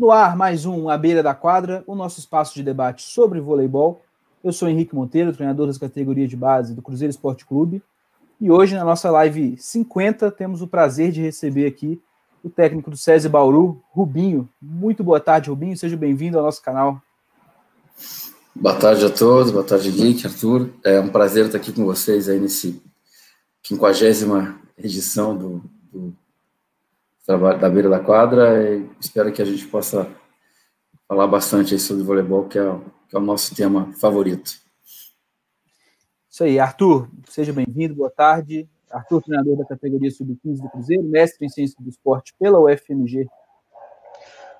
[0.00, 4.00] No ar, mais um À Beira da Quadra, o nosso espaço de debate sobre voleibol.
[4.42, 7.82] Eu sou Henrique Monteiro, treinador das categorias de base do Cruzeiro Esporte Clube.
[8.40, 12.00] E hoje, na nossa live 50, temos o prazer de receber aqui
[12.42, 14.48] o técnico do SESI Bauru, Rubinho.
[14.58, 15.76] Muito boa tarde, Rubinho.
[15.76, 16.98] Seja bem-vindo ao nosso canal.
[18.56, 20.70] Boa tarde a todos, boa tarde, Henrique, Arthur.
[20.82, 22.82] É um prazer estar aqui com vocês aí nesse
[23.62, 25.62] 50 edição do,
[25.92, 26.16] do
[27.30, 30.10] trabalho da beira da quadra e espero que a gente possa
[31.06, 32.62] falar bastante sobre voleibol, que é,
[33.08, 34.58] que é o nosso tema favorito.
[36.28, 38.68] Isso aí, Arthur, seja bem-vindo, boa tarde.
[38.90, 43.28] Arthur, treinador da categoria Sub-15 do Cruzeiro, mestre em Ciência do Esporte pela UFMG.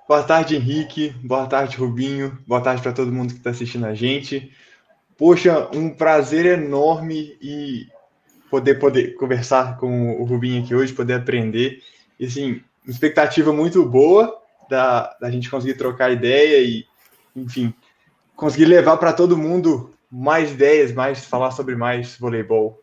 [0.06, 1.10] Boa tarde, Henrique.
[1.24, 2.38] Boa tarde, Rubinho.
[2.46, 4.52] Boa tarde para todo mundo que está assistindo a gente.
[5.18, 7.88] Poxa, um prazer enorme e
[8.48, 11.80] poder poder conversar com o Rubinho aqui hoje, poder aprender.
[12.20, 14.38] E assim, expectativa muito boa
[14.68, 16.86] da, da gente conseguir trocar ideia e,
[17.34, 17.72] enfim,
[18.36, 22.78] conseguir levar para todo mundo mais ideias, mais falar sobre mais voleibol.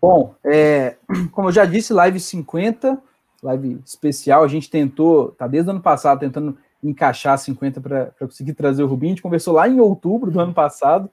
[0.00, 0.96] Bom, é,
[1.32, 2.98] como eu já disse, live 50,
[3.42, 8.54] live especial, a gente tentou, tá desde o ano passado tentando encaixar 50 para conseguir
[8.54, 9.12] trazer o Rubinho.
[9.12, 11.10] A gente conversou lá em outubro do ano passado,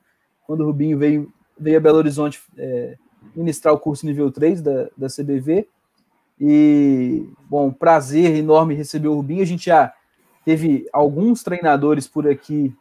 [0.48, 2.96] quando o Rubinho veio, veio a Belo Horizonte é,
[3.36, 5.68] ministrar o curso nível 3 da, da CBV.
[6.40, 9.42] E, bom, prazer enorme receber o Rubinho.
[9.42, 9.94] A gente já
[10.44, 12.76] teve alguns treinadores por aqui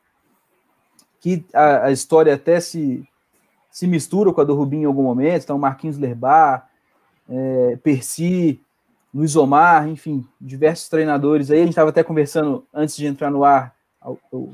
[1.21, 3.03] que a, a história até se,
[3.71, 5.45] se mistura com a do Rubinho em algum momento.
[5.45, 6.69] Então, Marquinhos Lerbar,
[7.29, 8.61] é, Percy,
[9.15, 11.59] Luiz Omar, enfim, diversos treinadores aí.
[11.59, 13.75] A gente estava até conversando antes de entrar no ar,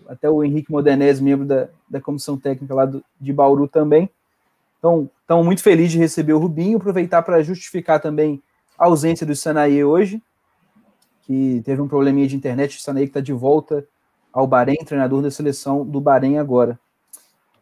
[0.06, 4.08] até o Henrique Modernese, membro da, da comissão técnica lá do, de Bauru também.
[4.80, 8.42] Então, estamos muito felizes de receber o Rubinho, aproveitar para justificar também
[8.78, 10.22] a ausência do Sanaí hoje,
[11.20, 13.86] que teve um probleminha de internet, o Sanaí que está de volta
[14.32, 16.80] ao Bahrein, treinador da seleção do Bahrein agora.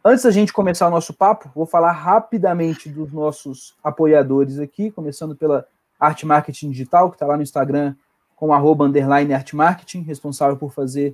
[0.03, 5.35] Antes da gente começar o nosso papo, vou falar rapidamente dos nossos apoiadores aqui, começando
[5.35, 5.67] pela
[5.99, 7.95] Arte Marketing Digital, que está lá no Instagram
[8.33, 11.13] com arroba underline Arte Marketing, responsável por fazer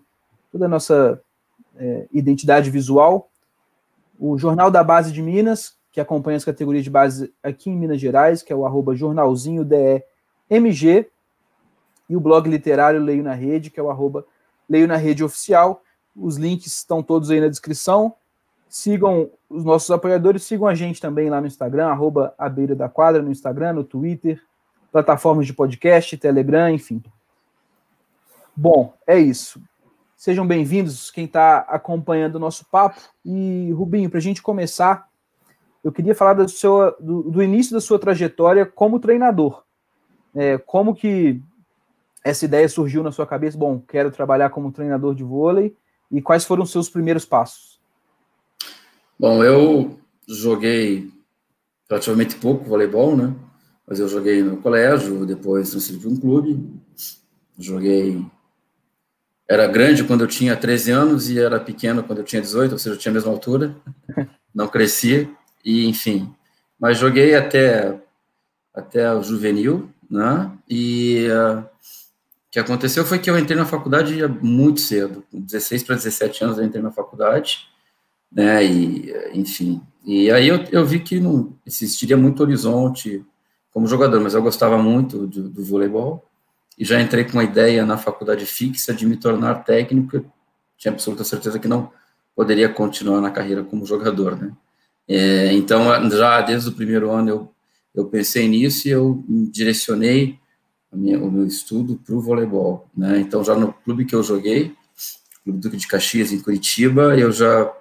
[0.52, 1.20] toda a nossa
[1.76, 3.28] é, identidade visual.
[4.20, 8.02] O Jornal da Base de Minas, que acompanha as categorias de base aqui em Minas
[8.02, 11.10] Gerais, que é o arroba jornalzinho DEMG,
[12.10, 14.26] e o blog literário Leio na Rede, que é o arroba
[14.70, 15.82] Leio na Rede Oficial.
[16.14, 18.14] Os links estão todos aí na descrição.
[18.68, 22.90] Sigam os nossos apoiadores, sigam a gente também lá no Instagram, arroba a beira da
[22.90, 24.44] quadra no Instagram, no Twitter,
[24.92, 27.02] plataformas de podcast, Telegram, enfim.
[28.54, 29.62] Bom, é isso.
[30.18, 33.00] Sejam bem-vindos quem está acompanhando o nosso papo.
[33.24, 35.08] E, Rubinho, para a gente começar,
[35.86, 39.64] eu queria falar do, seu, do, do início da sua trajetória como treinador.
[40.34, 41.40] É, como que
[42.24, 43.56] essa ideia surgiu na sua cabeça?
[43.56, 45.78] Bom, quero trabalhar como treinador de vôlei.
[46.10, 47.80] E quais foram os seus primeiros passos?
[49.20, 51.08] Bom, eu joguei
[51.88, 53.36] relativamente pouco voleibol, né?
[53.88, 56.68] Mas eu joguei no colégio, depois transferi para um clube.
[57.60, 58.26] Joguei.
[59.48, 62.80] Era grande quando eu tinha 13 anos e era pequeno quando eu tinha 18, ou
[62.80, 63.76] seja, eu tinha a mesma altura.
[64.52, 65.30] Não crescia
[65.66, 66.34] e enfim.
[66.80, 68.00] Mas joguei até
[68.74, 70.52] até o juvenil, né?
[70.70, 75.84] E uh, o que aconteceu foi que eu entrei na faculdade muito cedo, com 16
[75.84, 77.68] para 17 anos eu entrei na faculdade,
[78.32, 78.64] né?
[78.64, 79.82] E enfim.
[80.06, 83.26] E aí eu, eu vi que não existiria muito horizonte
[83.72, 86.24] como jogador, mas eu gostava muito do, do voleibol
[86.78, 90.24] e já entrei com uma ideia na faculdade fixa de me tornar técnico.
[90.78, 91.92] Tinha absoluta certeza que não
[92.36, 94.52] poderia continuar na carreira como jogador, né?
[95.08, 97.52] É, então, já desde o primeiro ano eu,
[97.94, 100.40] eu pensei nisso e eu direcionei
[100.96, 102.88] minha, o meu estudo para o voleibol.
[102.96, 103.20] Né?
[103.20, 104.74] Então, já no clube que eu joguei,
[105.44, 107.72] Clube Duque de Caxias, em Curitiba, eu já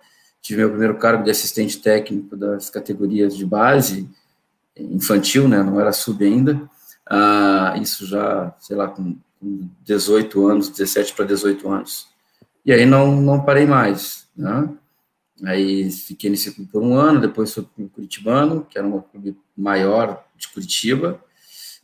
[0.43, 4.09] tive meu primeiro cargo de assistente técnico das categorias de base,
[4.77, 5.63] infantil, né?
[5.63, 6.69] não era sub ainda.
[7.09, 12.09] Ah, isso já, sei lá, com, com 18 anos, 17 para 18 anos.
[12.67, 14.27] E aí não, não parei mais.
[14.37, 14.69] Né?
[15.47, 19.01] Aí fiquei nesse clube por um ano, depois fui para o Curitibano, que era um
[19.01, 21.21] clube maior de Curitiba.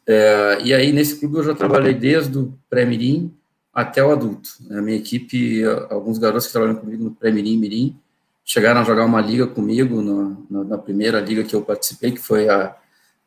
[0.07, 3.35] É, e aí nesse clube eu já trabalhei desde o pré-mirim
[3.73, 4.51] até o adulto.
[4.71, 7.97] A minha equipe, alguns garotos que trabalham comigo no pré-mirim mirim,
[8.45, 12.19] chegaram a jogar uma liga comigo no, na, na, primeira liga que eu participei, que
[12.19, 12.77] foi a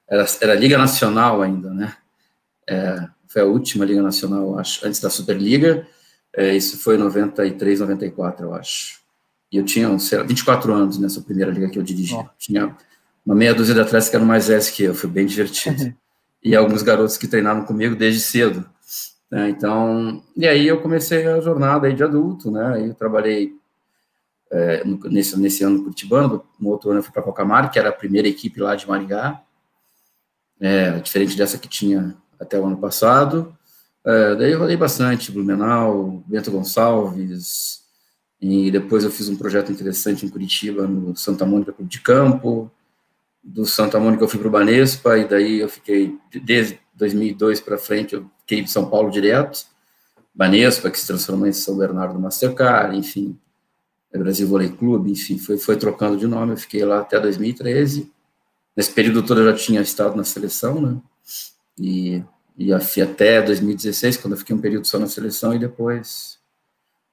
[0.07, 1.95] era, era a Liga Nacional ainda, né?
[2.69, 5.87] É, foi a última Liga Nacional, acho, antes da Superliga.
[6.35, 9.02] É, isso foi em 93, 94, eu acho.
[9.53, 12.15] E eu tinha, sei lá, 24 anos nessa primeira liga que eu dirigi.
[12.15, 12.25] Oh.
[12.39, 12.75] Tinha
[13.23, 15.93] uma meia dúzia de atletas que eram mais velhos que eu, foi bem divertido.
[16.43, 18.67] e alguns garotos que treinavam comigo desde cedo.
[19.29, 19.49] Né?
[19.49, 22.73] Então, e aí eu comecei a jornada aí de adulto, né?
[22.73, 23.53] Aí eu trabalhei
[24.51, 27.93] é, nesse, nesse ano curitibano, no outro ano eu fui para Cocamar, que era a
[27.93, 29.39] primeira equipe lá de Maringá,
[30.59, 33.55] é, diferente dessa que tinha até o ano passado.
[34.03, 37.82] É, daí eu rodei bastante, Blumenau, Bento Gonçalves,
[38.45, 42.69] e depois eu fiz um projeto interessante em Curitiba, no Santa Mônica Clube de Campo,
[43.41, 47.77] do Santa Mônica eu fui para o Banespa, e daí eu fiquei, desde 2002 para
[47.77, 49.65] frente, eu fiquei de São Paulo direto,
[50.35, 53.39] Banespa, que se transformou em São Bernardo Mastercard, enfim,
[54.11, 58.11] é Brasil Vôlei Clube, enfim, foi, foi trocando de nome, eu fiquei lá até 2013.
[58.75, 60.97] Nesse período todo eu já tinha estado na seleção, né?
[61.79, 62.21] E,
[62.57, 66.37] e até 2016, quando eu fiquei um período só na seleção, e depois,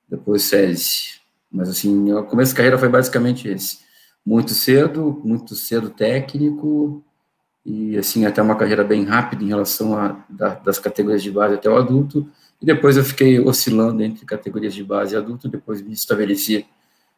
[0.08, 1.19] depois SESI.
[1.50, 3.78] Mas assim, o começo da carreira foi basicamente esse.
[4.24, 7.02] Muito cedo, muito cedo técnico,
[7.64, 11.54] e assim, até uma carreira bem rápida em relação a da, das categorias de base
[11.54, 12.28] até o adulto,
[12.60, 16.66] e depois eu fiquei oscilando entre categorias de base e adulto, depois me estabeleci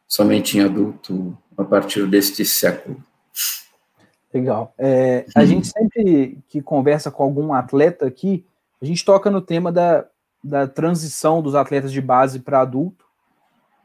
[0.07, 3.01] somente em adulto a partir deste século.
[4.33, 4.73] Legal.
[4.77, 5.45] É, a hum.
[5.45, 8.45] gente sempre que conversa com algum atleta aqui,
[8.81, 10.05] a gente toca no tema da,
[10.43, 13.02] da transição dos atletas de base para adulto.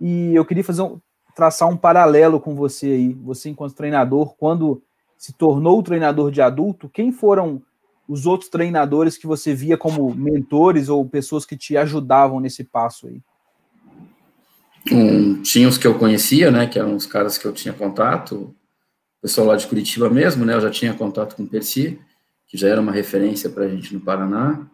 [0.01, 1.01] E eu queria fazer um,
[1.35, 4.83] traçar um paralelo com você aí, você enquanto treinador, quando
[5.17, 7.63] se tornou treinador de adulto, quem foram
[8.09, 13.07] os outros treinadores que você via como mentores ou pessoas que te ajudavam nesse passo
[13.07, 13.21] aí?
[14.91, 18.35] Um, tinha os que eu conhecia, né, que eram os caras que eu tinha contato,
[19.19, 22.01] o pessoal lá de Curitiba mesmo, né, eu já tinha contato com o Percy,
[22.47, 24.67] que já era uma referência para a gente no Paraná,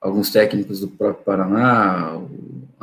[0.00, 2.18] alguns técnicos do próprio Paraná,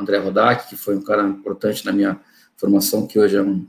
[0.00, 2.20] André Rodak, que foi um cara importante na minha
[2.56, 3.66] formação, que hoje é um,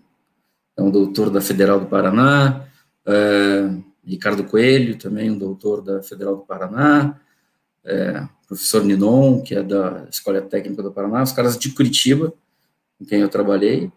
[0.78, 2.66] é um doutor da Federal do Paraná,
[3.06, 3.69] é,
[4.06, 7.19] Ricardo Coelho, também um doutor da Federal do Paraná,
[7.83, 12.34] é, professor Ninon, que é da Escola Técnica do Paraná, os caras de Curitiba,
[12.98, 13.92] com quem eu trabalhei.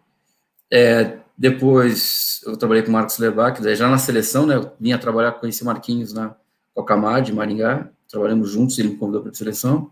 [0.71, 4.99] É, depois eu trabalhei com o Marcos Lerbach, daí já na seleção, né, eu vinha
[4.99, 6.37] trabalhar com esse Marquinhos na
[6.73, 9.91] Cocamar, de Maringá, trabalhamos juntos, ele me convidou para a seleção.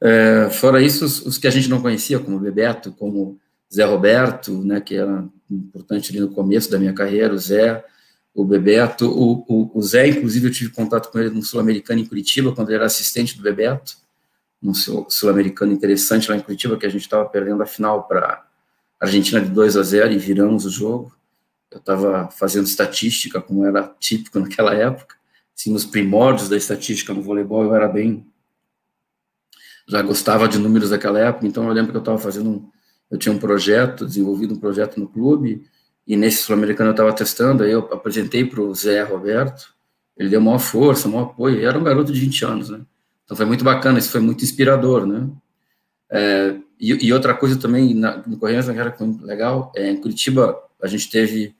[0.00, 3.38] É, fora isso, os, os, que a gente não conhecia, como Bebeto, como
[3.72, 7.84] Zé Roberto, né, que era importante ali no começo da minha carreira, o Zé,
[8.34, 12.06] o Bebeto, o, o, o Zé, inclusive, eu tive contato com ele no Sul-Americano em
[12.06, 13.96] Curitiba, quando ele era assistente do Bebeto,
[14.62, 18.44] um sul-americano interessante lá em Curitiba, que a gente estava perdendo a final para
[19.00, 21.16] a Argentina de 2 a 0 e viramos o jogo.
[21.70, 25.16] Eu estava fazendo estatística, como era típico naquela época,
[25.56, 28.26] assim, nos primórdios da estatística no voleibol, eu era bem.
[29.88, 32.70] Já gostava de números daquela época, então eu lembro que eu estava fazendo um.
[33.10, 35.64] Eu tinha um projeto, desenvolvido um projeto no clube,
[36.06, 39.74] e nesse sul-americano eu estava testando, aí eu apresentei para o Zé Roberto,
[40.16, 42.80] ele deu maior força, maior apoio, era um garoto de 20 anos, né?
[43.24, 45.28] Então foi muito bacana, isso foi muito inspirador, né?
[46.10, 50.58] É, e, e, outra coisa também, na, no Correios, que era legal, é, em Curitiba,
[50.82, 51.54] a gente teve,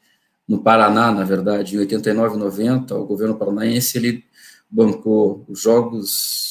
[0.47, 4.25] no Paraná, na verdade, em 89 90, o governo paranaense, ele
[4.71, 6.48] bancou os jogos,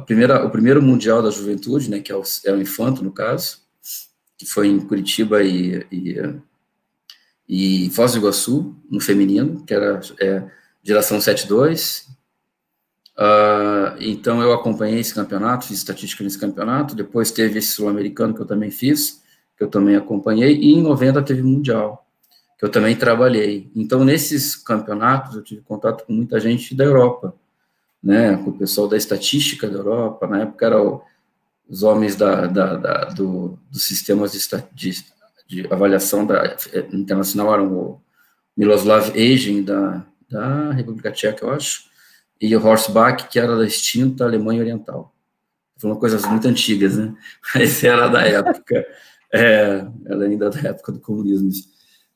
[0.00, 3.12] a primeira, o primeiro Mundial da Juventude, né, que é o, é o Infanto, no
[3.12, 3.58] caso,
[4.36, 6.16] que foi em Curitiba e, e,
[7.48, 10.44] e Foz do Iguaçu, no feminino, que era é,
[10.82, 12.08] geração 7-2,
[13.20, 18.40] Uh, então eu acompanhei esse campeonato, fiz estatística nesse campeonato, depois teve esse sul-americano que
[18.40, 19.20] eu também fiz,
[19.58, 22.06] que eu também acompanhei, e em 90 teve Mundial,
[22.58, 23.70] que eu também trabalhei.
[23.76, 27.34] Então nesses campeonatos eu tive contato com muita gente da Europa,
[28.02, 31.02] né, com o pessoal da estatística da Europa, na época eram
[31.68, 34.38] os homens da, da, da do, dos sistemas de,
[34.74, 35.04] de,
[35.46, 38.02] de, avaliação da, eh, internacional eram o
[38.56, 41.84] Miloslav Egen da, da República Tcheca, eu acho,
[42.40, 45.14] e o Horsbach, que era da extinta Alemanha Oriental.
[45.76, 47.14] Foram coisas muito antigas, né?
[47.54, 48.86] Mas era da época,
[49.32, 51.50] é, era ainda da época do comunismo.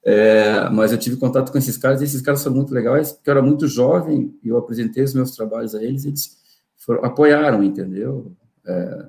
[0.05, 3.31] É, mas eu tive contato com esses caras, e esses caras foram muito legais, porque
[3.31, 6.37] eu era muito jovem, e eu apresentei os meus trabalhos a eles, e eles
[6.77, 8.33] foram, apoiaram, entendeu?
[8.67, 9.07] É,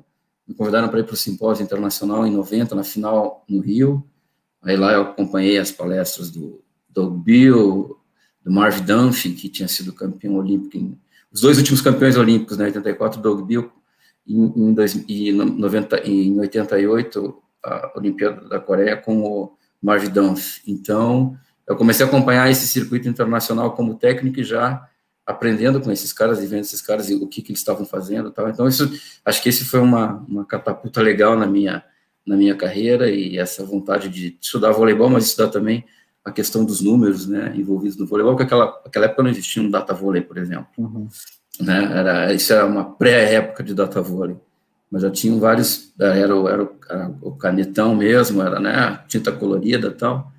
[0.47, 4.07] me convidaram para ir para o simpósio internacional em 90, na final no Rio,
[4.61, 7.97] aí lá eu acompanhei as palestras do Doug Bill,
[8.41, 10.97] do Marv Dunphy, que tinha sido campeão olímpico em
[11.35, 13.69] os dois últimos campeões olímpicos, né, 84, Doug Bill,
[14.25, 20.61] em, em, dois, em, 90, em 88, a Olimpíada da Coreia com o Dunphy.
[20.67, 24.87] Então, eu comecei a acompanhar esse circuito internacional como técnico e já
[25.25, 28.29] aprendendo com esses caras e vendo esses caras e o que, que eles estavam fazendo
[28.29, 28.47] tal.
[28.49, 28.91] Então, isso,
[29.25, 31.83] acho que esse foi uma, uma catapulta legal na minha,
[32.25, 35.83] na minha carreira e essa vontade de estudar voleibol, mas estudar também
[36.23, 39.69] a questão dos números, né, envolvidos no voleibol, porque aquela, aquela época não existia um
[39.69, 40.67] data vôlei, por exemplo.
[40.77, 41.07] Uhum.
[41.59, 41.83] né?
[41.91, 44.37] Era, isso era uma pré-época de data volley.
[44.95, 49.91] Mas já tinham vários, era, era, era, o canetão mesmo, era né, tinta colorida e
[49.91, 50.31] tal.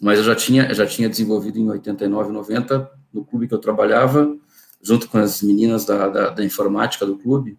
[0.00, 4.32] Mas eu já tinha, já tinha desenvolvido em 89, 90, no clube que eu trabalhava,
[4.80, 7.58] junto com as meninas da, da, da informática do clube,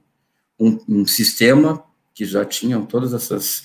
[0.58, 1.84] um, um sistema
[2.16, 3.64] que já tinham todas essas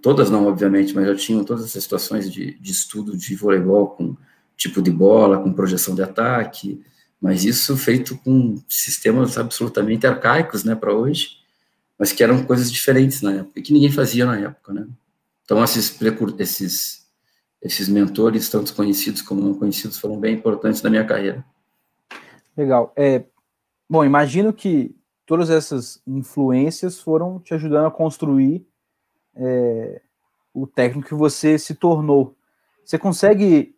[0.00, 4.16] todas não, obviamente, mas já tinham todas essas situações de, de estudo de voleibol com
[4.56, 6.80] tipo de bola, com projeção de ataque,
[7.20, 11.39] mas isso feito com sistemas absolutamente arcaicos, né, para hoje,
[12.00, 14.88] mas que eram coisas diferentes na época, e que ninguém fazia na época, né.
[15.44, 16.00] Então, esses,
[16.38, 17.06] esses,
[17.60, 21.44] esses mentores, tanto conhecidos como não conhecidos, foram bem importantes na minha carreira.
[22.56, 22.90] Legal.
[22.96, 23.24] É,
[23.86, 28.66] bom, imagino que todas essas influências foram te ajudando a construir
[29.36, 30.00] é,
[30.54, 32.34] o técnico que você se tornou.
[32.82, 33.76] Você consegue.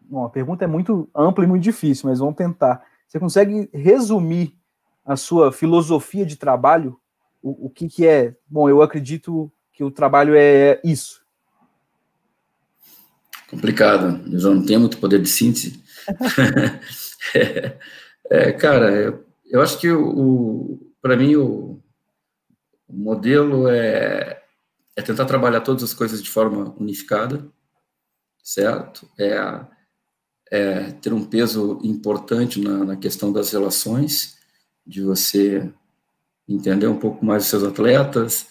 [0.00, 2.82] Bom, a pergunta é muito ampla e muito difícil, mas vamos tentar.
[3.06, 4.56] Você consegue resumir
[5.04, 6.98] a sua filosofia de trabalho?
[7.42, 8.34] O, o que, que é?
[8.46, 11.22] Bom, eu acredito que o trabalho é isso.
[13.50, 15.82] Complicado, eu já não tenho muito poder de síntese.
[17.34, 17.78] é,
[18.30, 21.80] é, cara, eu, eu, acho que o, o para mim o,
[22.86, 24.38] o modelo é
[24.98, 27.48] é tentar trabalhar todas as coisas de forma unificada,
[28.42, 29.08] certo?
[29.16, 29.64] É,
[30.50, 34.38] é ter um peso importante na, na, questão das relações,
[34.84, 35.72] de você
[36.48, 38.46] entender um pouco mais os seus atletas,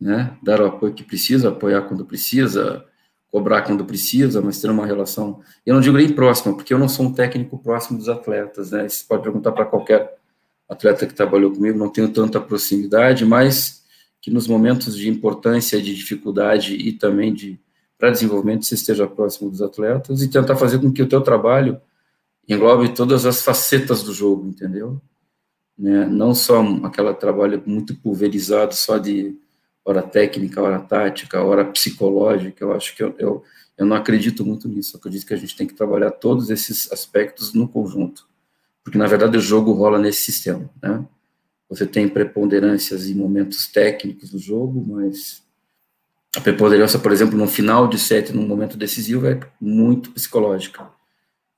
[0.00, 0.36] né?
[0.42, 2.84] Dar o apoio que precisa, apoiar quando precisa,
[3.30, 5.40] cobrar quando precisa, mas ter uma relação.
[5.64, 8.88] Eu não digo nem próxima, porque eu não sou um técnico próximo dos atletas, né?
[8.88, 10.16] Você pode perguntar para qualquer
[10.68, 13.84] atleta que trabalhou comigo, não tenho tanta proximidade, mas
[14.20, 17.60] que nos momentos de importância, de dificuldade e também de
[17.98, 21.80] para desenvolvimento você esteja próximo dos atletas e tentar fazer com que o teu trabalho
[22.48, 25.00] englobe todas as facetas do jogo, entendeu?
[25.78, 26.06] Né?
[26.06, 29.36] Não só aquele trabalho muito pulverizado, só de
[29.84, 32.64] hora técnica, hora tática, hora psicológica.
[32.64, 33.44] Eu acho que eu, eu,
[33.76, 34.96] eu não acredito muito nisso.
[34.96, 38.26] Eu acredito que a gente tem que trabalhar todos esses aspectos no conjunto,
[38.82, 41.04] porque na verdade o jogo rola nesse sistema, né?
[41.68, 45.42] Você tem preponderâncias em momentos técnicos do jogo, mas
[46.36, 50.88] a preponderância, por exemplo, no final de set, num momento decisivo, é muito psicológica.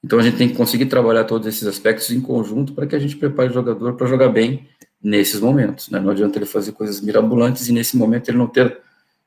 [0.05, 2.99] Então a gente tem que conseguir trabalhar todos esses aspectos em conjunto para que a
[2.99, 4.69] gente prepare o jogador para jogar bem
[5.02, 5.88] nesses momentos.
[5.88, 5.99] Né?
[5.99, 8.78] Não adianta ele fazer coisas mirabolantes e nesse momento ele não ter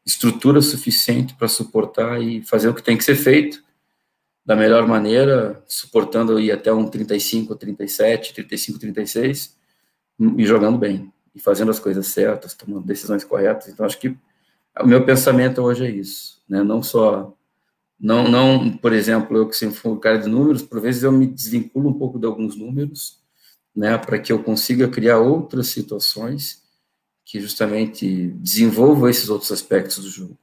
[0.05, 3.63] estrutura suficiente para suportar e fazer o que tem que ser feito
[4.45, 9.55] da melhor maneira, suportando ir até um 35, 37, 35, 36,
[10.37, 13.67] e jogando bem, e fazendo as coisas certas, tomando decisões corretas.
[13.69, 14.15] Então, acho que
[14.79, 16.63] o meu pensamento hoje é isso, né?
[16.63, 17.35] Não só,
[18.01, 21.11] não, não, por exemplo, eu que sempre fui um cara de números, por vezes eu
[21.11, 23.21] me desvinculo um pouco de alguns números,
[23.75, 23.95] né?
[23.95, 26.63] Para que eu consiga criar outras situações
[27.23, 30.35] que justamente desenvolvam esses outros aspectos do jogo,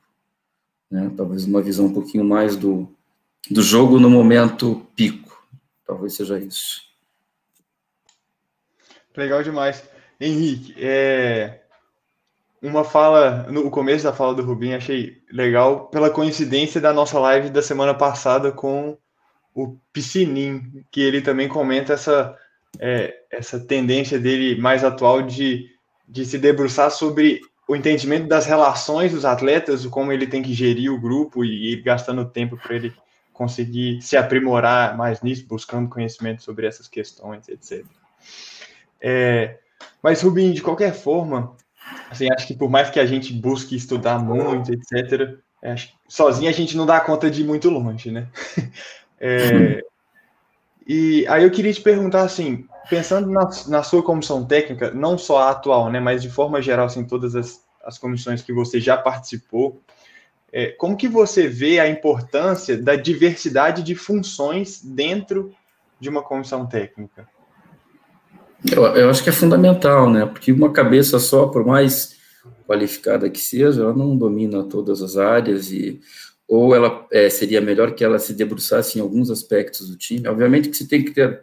[0.88, 1.12] né?
[1.16, 2.88] Talvez uma visão um pouquinho mais do,
[3.50, 5.44] do jogo no momento pico,
[5.84, 6.82] talvez seja isso.
[9.16, 9.82] Legal demais.
[10.20, 11.64] Henrique, é...
[12.60, 17.50] uma fala, no começo da fala do Rubinho, achei legal pela coincidência da nossa live
[17.50, 18.96] da semana passada com
[19.54, 22.36] o Piscinim, que ele também comenta essa,
[22.78, 25.66] é, essa tendência dele mais atual de,
[26.06, 30.92] de se debruçar sobre o entendimento das relações dos atletas, como ele tem que gerir
[30.92, 32.94] o grupo e ir gastando tempo para ele
[33.32, 37.84] conseguir se aprimorar mais nisso, buscando conhecimento sobre essas questões, etc.
[39.00, 39.58] É,
[40.02, 41.54] mas, Rubinho, de qualquer forma,
[42.10, 46.52] assim, acho que por mais que a gente busque estudar muito, etc., acho, sozinho a
[46.52, 48.28] gente não dá conta de ir muito longe, né?
[49.20, 49.82] É,
[50.86, 55.38] e aí eu queria te perguntar, assim, pensando na, na sua comissão técnica, não só
[55.38, 58.96] a atual, né, mas de forma geral, assim, todas as, as comissões que você já
[58.96, 59.82] participou,
[60.52, 65.54] é, como que você vê a importância da diversidade de funções dentro
[66.00, 67.28] de uma comissão técnica?
[68.64, 70.26] Eu, eu, acho que é fundamental, né?
[70.26, 72.16] Porque uma cabeça só, por mais
[72.66, 76.00] qualificada que seja, ela não domina todas as áreas e
[76.46, 80.26] ou ela é, seria melhor que ela se debruçasse em alguns aspectos do time.
[80.26, 81.42] Obviamente que você tem que ter,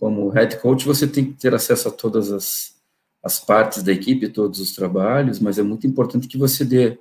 [0.00, 2.74] como head coach, você tem que ter acesso a todas as,
[3.22, 6.98] as partes da equipe, todos os trabalhos, mas é muito importante que você dê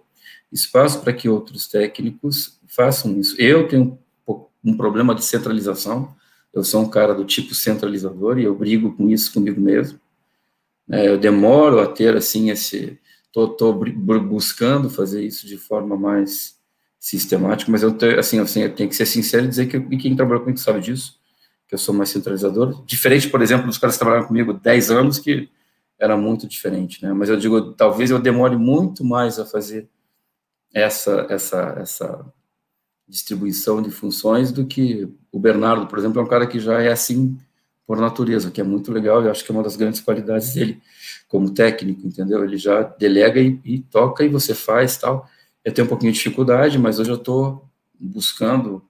[0.51, 3.35] espaço para que outros técnicos façam isso.
[3.41, 6.15] Eu tenho um, um problema de centralização,
[6.53, 9.99] eu sou um cara do tipo centralizador e eu brigo com isso comigo mesmo.
[10.89, 12.99] É, eu demoro a ter, assim, esse...
[13.31, 16.59] Tô buscando fazer isso de forma mais
[16.99, 19.97] sistemática, mas eu, te, assim, assim, eu tenho que ser sincero e dizer que e
[19.97, 21.17] quem trabalhou comigo sabe disso,
[21.67, 22.83] que eu sou mais centralizador.
[22.85, 25.49] Diferente, por exemplo, dos caras que trabalharam comigo 10 anos, que
[25.97, 27.13] era muito diferente, né?
[27.13, 29.87] Mas eu digo, talvez eu demore muito mais a fazer
[30.73, 32.33] essa, essa, essa
[33.11, 36.91] distribuição de funções do que o Bernardo, por exemplo, é um cara que já é
[36.91, 37.37] assim
[37.85, 40.81] por natureza, que é muito legal, e acho que é uma das grandes qualidades dele
[41.27, 42.43] como técnico, entendeu?
[42.43, 45.29] Ele já delega e, e toca e você faz tal.
[45.63, 47.67] Eu tenho um pouquinho de dificuldade, mas hoje eu estou
[47.99, 48.81] buscando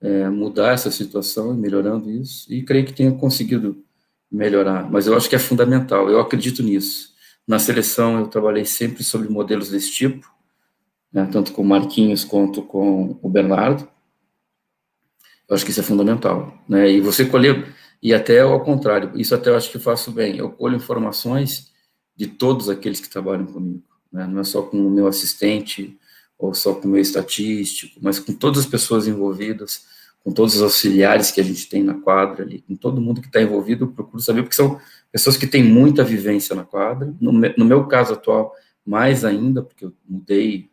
[0.00, 3.82] é, mudar essa situação e melhorando isso, e creio que tenha conseguido
[4.30, 7.14] melhorar, mas eu acho que é fundamental, eu acredito nisso.
[7.46, 10.30] Na seleção eu trabalhei sempre sobre modelos desse tipo,
[11.12, 13.88] né, tanto com o Marquinhos quanto com o Bernardo.
[15.48, 16.90] Eu acho que isso é fundamental, né?
[16.90, 20.36] E você colher e até ao contrário, isso até eu acho que eu faço bem.
[20.36, 21.72] Eu colho informações
[22.14, 24.26] de todos aqueles que trabalham comigo, né?
[24.26, 25.96] Não é só com o meu assistente
[26.38, 29.86] ou só com o meu estatístico, mas com todas as pessoas envolvidas
[30.28, 33.28] com todos os auxiliares que a gente tem na quadra ali, com todo mundo que
[33.28, 34.78] está envolvido, eu procuro saber, porque são
[35.10, 37.14] pessoas que têm muita vivência na quadra.
[37.18, 40.68] No, no meu caso atual, mais ainda, porque eu mudei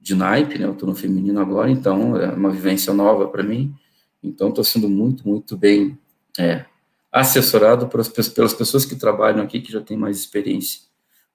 [0.00, 0.66] de naipe, né?
[0.66, 3.74] Eu estou no feminino agora, então é uma vivência nova para mim.
[4.22, 5.98] Então, estou sendo muito, muito bem
[6.38, 6.64] é,
[7.12, 10.82] assessorado pelas, pelas pessoas que trabalham aqui, que já têm mais experiência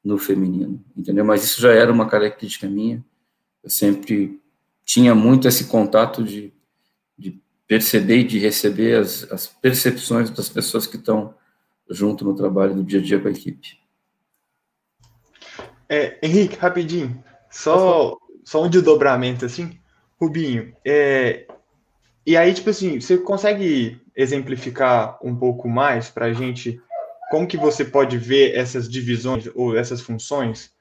[0.04, 1.26] no feminino, entendeu?
[1.26, 3.04] Mas isso já era uma característica minha.
[3.64, 4.40] Eu sempre
[4.84, 6.54] tinha muito esse contato de
[7.68, 11.34] perceber e de receber as, as percepções das pessoas que estão
[11.90, 13.80] junto no trabalho do dia a dia com a equipe.
[15.88, 19.78] É, Henrique, rapidinho, só, só um desdobramento assim.
[20.18, 21.46] Rubinho, é,
[22.26, 26.82] e aí, tipo assim, você consegue exemplificar um pouco mais para a gente
[27.30, 30.72] como que você pode ver essas divisões ou essas funções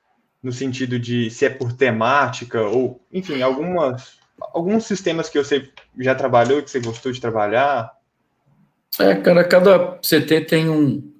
[0.40, 4.18] no sentido de se é por temática ou, enfim, algumas
[4.52, 5.68] alguns sistemas que você
[5.98, 7.92] já trabalhou, que você gostou de trabalhar?
[8.98, 11.12] É, cara, cada CT tem um.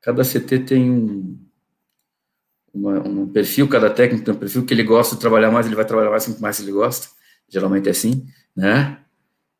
[0.00, 1.38] Cada CT tem um,
[2.72, 5.74] uma, um perfil, cada técnico tem um perfil que ele gosta de trabalhar mais, ele
[5.74, 7.08] vai trabalhar mais com mais ele gosta.
[7.48, 8.98] Geralmente é assim, né?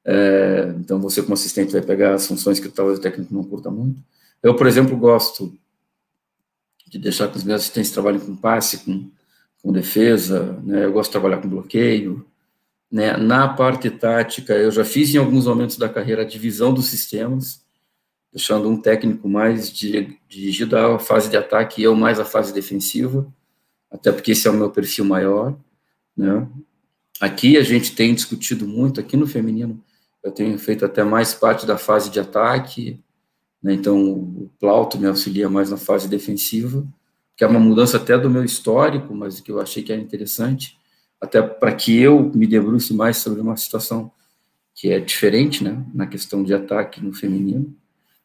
[0.05, 3.71] É, então você, como assistente, vai pegar as funções que talvez o técnico não curta
[3.71, 4.01] muito.
[4.43, 5.53] Eu, por exemplo, gosto
[6.89, 9.11] de deixar que os meus assistentes trabalhem com passe, com,
[9.63, 10.85] com defesa, né?
[10.85, 12.25] Eu gosto de trabalhar com bloqueio,
[12.91, 13.17] né?
[13.17, 17.63] Na parte tática, eu já fiz em alguns momentos da carreira a divisão dos sistemas,
[18.33, 23.27] deixando um técnico mais dirigido à fase de ataque e eu mais à fase defensiva,
[23.91, 25.57] até porque esse é o meu perfil maior.
[26.17, 26.47] Né?
[27.21, 29.83] Aqui a gente tem discutido muito, aqui no feminino,
[30.23, 33.01] eu tenho feito até mais parte da fase de ataque,
[33.63, 33.73] né?
[33.73, 36.87] então o Plauto me auxilia mais na fase defensiva,
[37.37, 40.79] que é uma mudança até do meu histórico, mas que eu achei que era interessante
[41.21, 44.11] até para que eu me debruce mais sobre uma situação
[44.75, 47.77] que é diferente, né, na questão de ataque no feminino.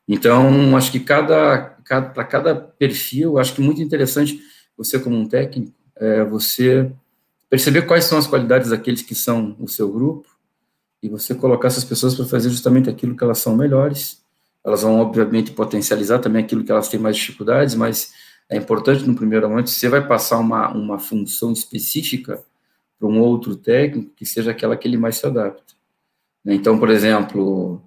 [0.07, 4.39] Então, acho que cada, cada para cada perfil, acho que muito interessante
[4.77, 6.91] você como um técnico, é você
[7.49, 10.27] perceber quais são as qualidades daqueles que são o seu grupo
[11.01, 14.23] e você colocar essas pessoas para fazer justamente aquilo que elas são melhores.
[14.63, 18.11] Elas vão, obviamente, potencializar também aquilo que elas têm mais dificuldades, mas
[18.49, 22.43] é importante, no primeiro momento, você vai passar uma, uma função específica
[22.99, 25.73] para um outro técnico que seja aquela que ele mais se adapta.
[26.43, 26.55] Né?
[26.55, 27.81] Então, por exemplo,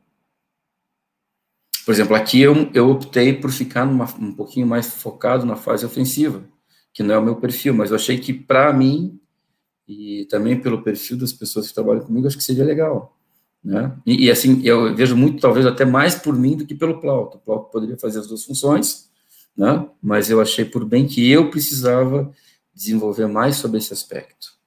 [1.88, 5.87] por exemplo, aqui eu, eu optei por ficar numa, um pouquinho mais focado na fase
[5.87, 6.44] ofensiva,
[6.92, 9.18] que não é o meu perfil, mas eu achei que para mim
[9.88, 13.16] e também pelo perfil das pessoas que trabalham comigo, acho que seria legal.
[13.64, 13.96] Né?
[14.05, 17.38] E, e, assim, eu vejo muito, talvez até mais por mim do que pelo Plauto.
[17.38, 19.09] O Plauto poderia fazer as duas funções,
[19.57, 19.88] né?
[20.03, 22.31] mas eu achei por bem que eu precisava
[22.74, 24.59] desenvolver mais sobre esse aspecto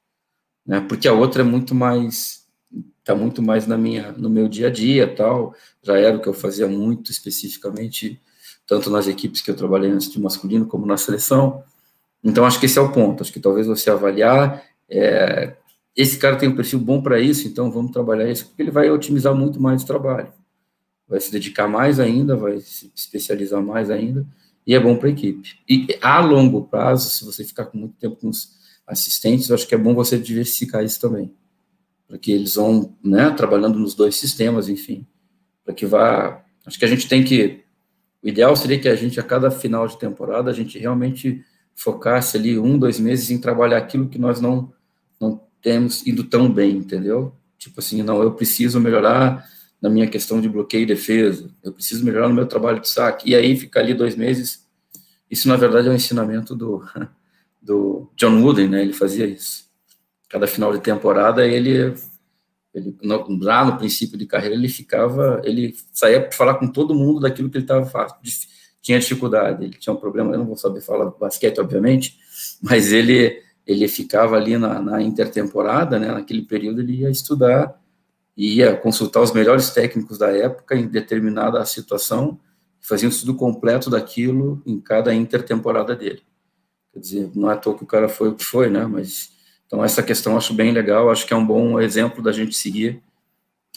[0.66, 0.80] né?
[0.82, 2.41] Porque a outra é muito mais
[3.02, 5.54] está muito mais na minha no meu dia a dia, tal.
[5.84, 8.22] Já era o que eu fazia muito especificamente
[8.66, 11.64] tanto nas equipes que eu trabalhei antes de masculino como na seleção.
[12.24, 13.22] Então acho que esse é o ponto.
[13.22, 15.56] Acho que talvez você avaliar é,
[15.96, 18.90] esse cara tem um perfil bom para isso, então vamos trabalhar isso, porque ele vai
[18.90, 20.32] otimizar muito mais o trabalho.
[21.08, 24.26] Vai se dedicar mais ainda, vai se especializar mais ainda,
[24.66, 25.60] e é bom para a equipe.
[25.68, 29.76] E a longo prazo, se você ficar com muito tempo com os assistentes, acho que
[29.76, 31.34] é bom você diversificar isso também,
[32.12, 35.08] para que eles vão, né, trabalhando nos dois sistemas, enfim,
[35.64, 37.64] para que vá, acho que a gente tem que,
[38.22, 41.42] o ideal seria que a gente, a cada final de temporada, a gente realmente
[41.74, 44.74] focasse ali um, dois meses em trabalhar aquilo que nós não,
[45.22, 47.34] não temos ido tão bem, entendeu?
[47.58, 49.48] Tipo assim, não, eu preciso melhorar
[49.82, 53.30] na minha questão de bloqueio e defesa, eu preciso melhorar no meu trabalho de saque,
[53.30, 54.68] e aí ficar ali dois meses,
[55.30, 56.84] isso na verdade é um ensinamento do,
[57.64, 58.82] do John Wooden, né?
[58.82, 59.71] Ele fazia isso.
[60.32, 61.94] Cada final de temporada ele
[62.74, 62.96] Ele,
[63.42, 67.50] lá no princípio de carreira, ele ficava, ele saía para falar com todo mundo daquilo
[67.50, 68.08] que ele estava
[68.82, 72.18] tinha dificuldade, ele tinha um problema, eu não vou saber falar do basquete, obviamente,
[72.62, 77.80] mas ele ele ficava ali na, na intertemporada, né, naquele período ele ia estudar,
[78.36, 82.40] ia consultar os melhores técnicos da época em determinada situação,
[82.80, 86.24] fazia um estudo completo daquilo em cada intertemporada dele.
[86.92, 89.30] Quer dizer, não é à toa que o cara foi o que foi, né, mas
[89.72, 92.54] então, essa questão eu acho bem legal, acho que é um bom exemplo da gente
[92.54, 93.02] seguir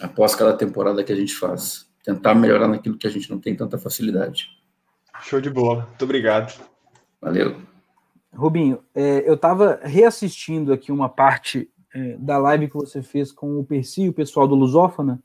[0.00, 1.88] após cada temporada que a gente faz.
[2.02, 4.48] Tentar melhorar naquilo que a gente não tem tanta facilidade.
[5.22, 5.87] Show de bola.
[5.87, 6.61] Muito obrigado.
[7.20, 7.62] Valeu.
[8.35, 13.61] Rubinho, é, eu estava reassistindo aqui uma parte é, da live que você fez com
[13.61, 15.22] o Percy e o pessoal do Lusófona,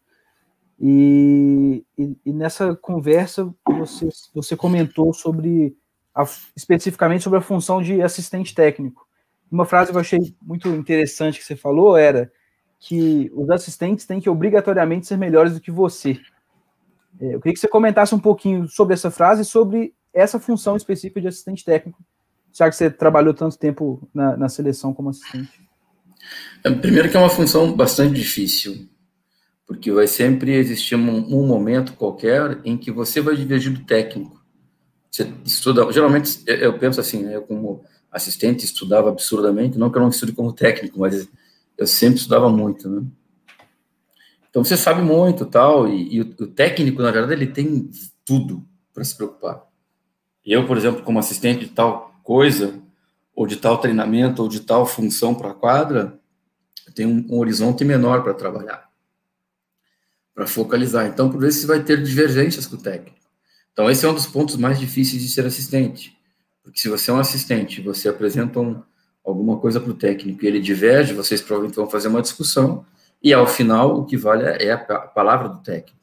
[0.79, 5.75] e, e, e nessa conversa você, você comentou sobre,
[6.13, 6.23] a,
[6.55, 9.08] especificamente sobre a função de assistente técnico.
[9.51, 12.31] Uma frase que eu achei muito interessante que você falou era
[12.79, 16.19] que os assistentes têm que obrigatoriamente ser melhores do que você.
[17.19, 20.75] É, eu queria que você comentasse um pouquinho sobre essa frase e sobre essa função
[20.75, 21.99] específica de assistente técnico,
[22.53, 25.61] já que você trabalhou tanto tempo na, na seleção como assistente.
[26.63, 28.87] É, primeiro que é uma função bastante difícil,
[29.65, 34.39] porque vai sempre existir um, um momento qualquer em que você vai divergir do técnico.
[35.11, 40.09] Você estuda, geralmente eu penso assim, né, como assistente, estudava absurdamente, não que eu não
[40.09, 41.27] estude como técnico, mas
[41.77, 43.03] eu sempre estudava muito, né?
[44.49, 47.89] Então você sabe muito tal, e, e o, o, técnico, na verdade, ele tem
[48.25, 49.63] tudo para se preocupar.
[50.43, 52.81] Eu, por exemplo, como assistente de tal coisa,
[53.35, 56.19] ou de tal treinamento, ou de tal função para a quadra,
[56.87, 58.89] eu tenho um, um horizonte menor para trabalhar,
[60.33, 61.05] para focalizar.
[61.05, 63.19] Então, por vezes, você vai ter divergências com o técnico.
[63.71, 66.18] Então, esse é um dos pontos mais difíceis de ser assistente
[66.63, 68.81] porque se você é um assistente, você apresenta um,
[69.25, 72.85] alguma coisa para o técnico e ele diverge, vocês provavelmente vão fazer uma discussão,
[73.21, 75.99] e ao final o que vale é a palavra do técnico.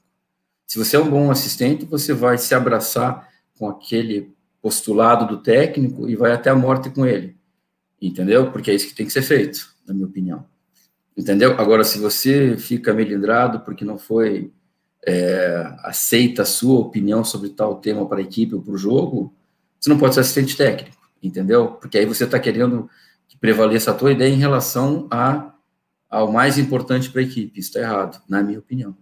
[0.66, 6.08] Se você é um bom assistente, você vai se abraçar com aquele postulado do técnico
[6.08, 7.36] e vai até a morte com ele.
[8.02, 8.50] Entendeu?
[8.50, 10.44] Porque é isso que tem que ser feito, na minha opinião.
[11.16, 11.52] Entendeu?
[11.52, 14.52] Agora, se você fica melindrado porque não foi
[15.06, 19.32] é, aceita a sua opinião sobre tal tema para a equipe ou para o jogo,
[19.80, 21.68] você não pode ser assistente técnico, entendeu?
[21.72, 22.88] Porque aí você está querendo
[23.28, 25.54] que prevaleça a tua ideia em relação a,
[26.08, 27.58] ao mais importante para a equipe.
[27.58, 28.96] Isso está errado, na minha opinião.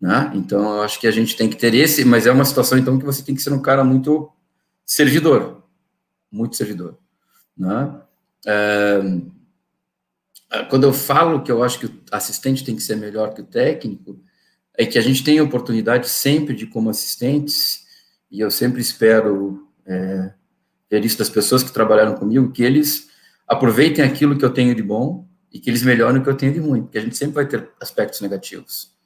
[0.00, 0.32] Né?
[0.34, 2.98] Então, eu acho que a gente tem que ter esse, mas é uma situação, então,
[2.98, 4.32] que você tem que ser um cara muito
[4.84, 5.62] servidor,
[6.32, 6.98] muito servidor.
[7.56, 8.00] Né?
[8.46, 9.00] É,
[10.68, 13.46] quando eu falo que eu acho que o assistente tem que ser melhor que o
[13.46, 14.18] técnico,
[14.76, 17.84] é que a gente tem a oportunidade sempre de, como assistentes,
[18.30, 20.32] e eu sempre espero é,
[20.88, 23.08] ver isso das pessoas que trabalharam comigo, que eles
[23.46, 26.52] aproveitem aquilo que eu tenho de bom e que eles melhorem o que eu tenho
[26.52, 28.96] de ruim, porque a gente sempre vai ter aspectos negativos,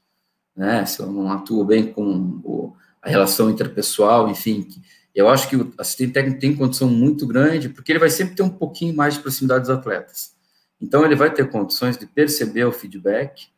[0.54, 0.84] né?
[0.84, 4.68] Se eu não atuo bem com o, a relação interpessoal, enfim,
[5.14, 8.42] eu acho que o assistente técnico tem condição muito grande, porque ele vai sempre ter
[8.42, 10.34] um pouquinho mais de proximidade dos atletas.
[10.80, 13.48] Então, ele vai ter condições de perceber o feedback,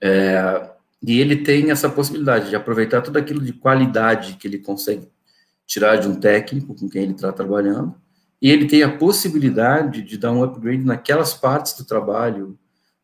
[0.00, 0.70] é,
[1.02, 5.10] e ele tem essa possibilidade de aproveitar tudo aquilo de qualidade que ele consegue
[5.66, 7.94] tirar de um técnico com quem ele está trabalhando,
[8.40, 12.58] e ele tem a possibilidade de dar um upgrade naquelas partes do trabalho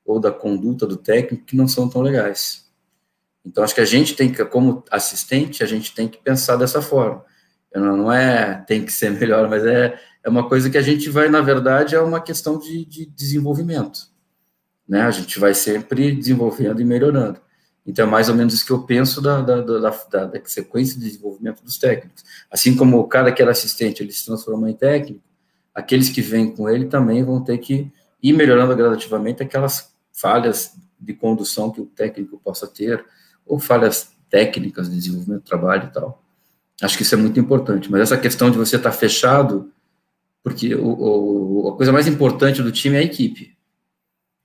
[0.04, 2.70] ou da conduta do técnico que não são tão legais.
[3.44, 6.80] Então, acho que a gente tem que, como assistente, a gente tem que pensar dessa
[6.80, 7.24] forma.
[7.74, 11.28] Não, é tem que ser melhor, mas é, é uma coisa que a gente vai,
[11.28, 14.12] na verdade, é uma questão de, de desenvolvimento.
[14.88, 15.02] Né?
[15.02, 17.40] A gente vai sempre desenvolvendo e melhorando.
[17.86, 21.04] Então, é mais ou menos isso que eu penso da, da, da, da, sequência de
[21.04, 22.24] desenvolvimento dos técnicos.
[22.50, 25.22] Assim como o cara que era assistente, ele se transformou em técnico,
[25.74, 27.90] aqueles que vêm com ele também vão ter que
[28.22, 33.04] ir melhorando gradativamente aquelas falhas de condução que o técnico possa ter,
[33.44, 36.22] ou falhas técnicas de desenvolvimento do trabalho e tal.
[36.80, 37.90] Acho que isso é muito importante.
[37.90, 39.72] Mas essa questão de você estar fechado,
[40.42, 43.56] porque o, o, a coisa mais importante do time é a equipe.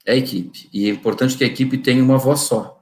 [0.04, 0.67] É a equipe.
[0.73, 2.76] E é importante que a equipe tenha uma voz só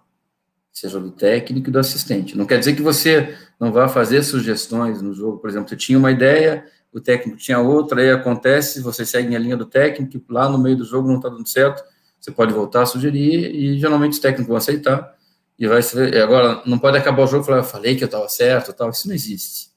[0.75, 2.37] seja do técnico e do assistente.
[2.37, 5.97] Não quer dizer que você não vá fazer sugestões no jogo, por exemplo, você tinha
[5.97, 10.49] uma ideia, o técnico tinha outra, aí acontece, você segue a linha do técnico, lá
[10.49, 11.81] no meio do jogo não está dando certo,
[12.19, 15.15] você pode voltar a sugerir e geralmente os técnicos vão aceitar
[15.57, 18.07] e vai ser, agora não pode acabar o jogo e falar, eu falei que eu
[18.07, 19.69] estava certo, tal, isso não existe.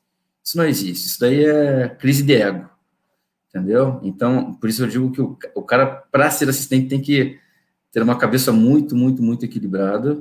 [0.42, 1.06] Isso não existe.
[1.06, 2.68] Isso daí é crise de ego.
[3.48, 4.00] Entendeu?
[4.02, 7.38] Então, por isso eu digo que o, o cara para ser assistente tem que
[7.92, 10.18] ter uma cabeça muito, muito, muito equilibrada,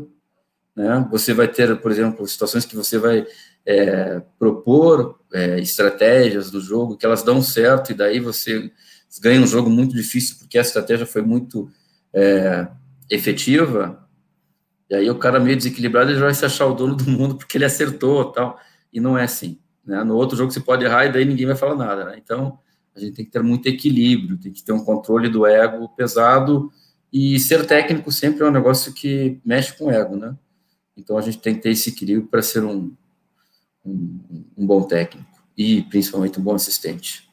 [0.78, 1.08] né?
[1.10, 3.26] Você vai ter, por exemplo, situações que você vai
[3.66, 8.72] é, propor é, estratégias do jogo que elas dão certo e daí você
[9.20, 11.68] ganha um jogo muito difícil porque a estratégia foi muito
[12.14, 12.68] é,
[13.10, 14.08] efetiva
[14.88, 17.58] E aí o cara meio desequilibrado, ele vai se achar o dono do mundo porque
[17.58, 18.60] ele acertou tal.
[18.94, 19.60] E não é assim.
[19.84, 20.04] Né?
[20.04, 22.06] No outro jogo você pode errar e daí ninguém vai falar nada.
[22.06, 22.20] Né?
[22.24, 22.60] Então,
[22.96, 26.72] a gente tem que ter muito equilíbrio, tem que ter um controle do ego pesado
[27.12, 30.36] e ser técnico sempre é um negócio que mexe com o ego, né?
[30.98, 32.92] Então a gente tem que ter esse equilíbrio para ser um,
[33.86, 34.20] um,
[34.58, 37.30] um, bom técnico e principalmente um bom assistente.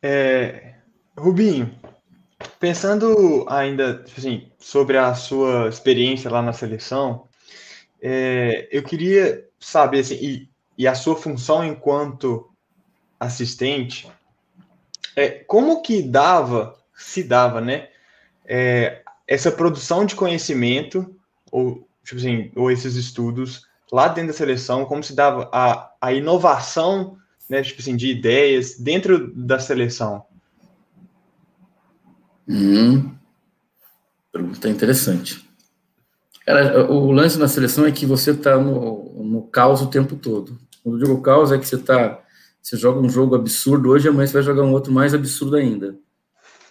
[0.00, 0.76] É,
[1.18, 1.76] Rubinho,
[2.60, 7.26] pensando ainda tipo assim, sobre a sua experiência lá na seleção,
[8.00, 12.48] é, eu queria saber assim, e, e a sua função enquanto
[13.18, 14.08] assistente,
[15.16, 17.88] é, como que dava, se dava, né,
[18.44, 21.14] é, essa produção de conhecimento,
[21.50, 26.12] ou, tipo assim, ou esses estudos lá dentro da seleção, como se dava a, a
[26.12, 27.16] inovação,
[27.48, 30.24] né, tipo assim, de ideias dentro da seleção?
[32.48, 33.14] Hum,
[34.32, 35.44] pergunta interessante.
[36.44, 40.56] Cara, o lance na seleção é que você está no, no caos o tempo todo.
[40.82, 42.22] Quando eu digo caos, é que você está
[42.66, 45.96] você joga um jogo absurdo hoje, amanhã você vai jogar um outro mais absurdo ainda.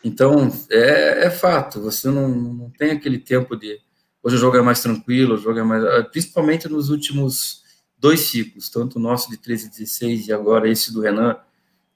[0.06, 3.80] Então, é, é fato, você não, não tem aquele tempo de.
[4.22, 5.84] Hoje o jogo é mais tranquilo, o jogo é mais.
[5.84, 7.64] Ah, principalmente nos últimos
[7.98, 11.36] dois ciclos, tanto o nosso de 13 e 16 e agora esse do Renan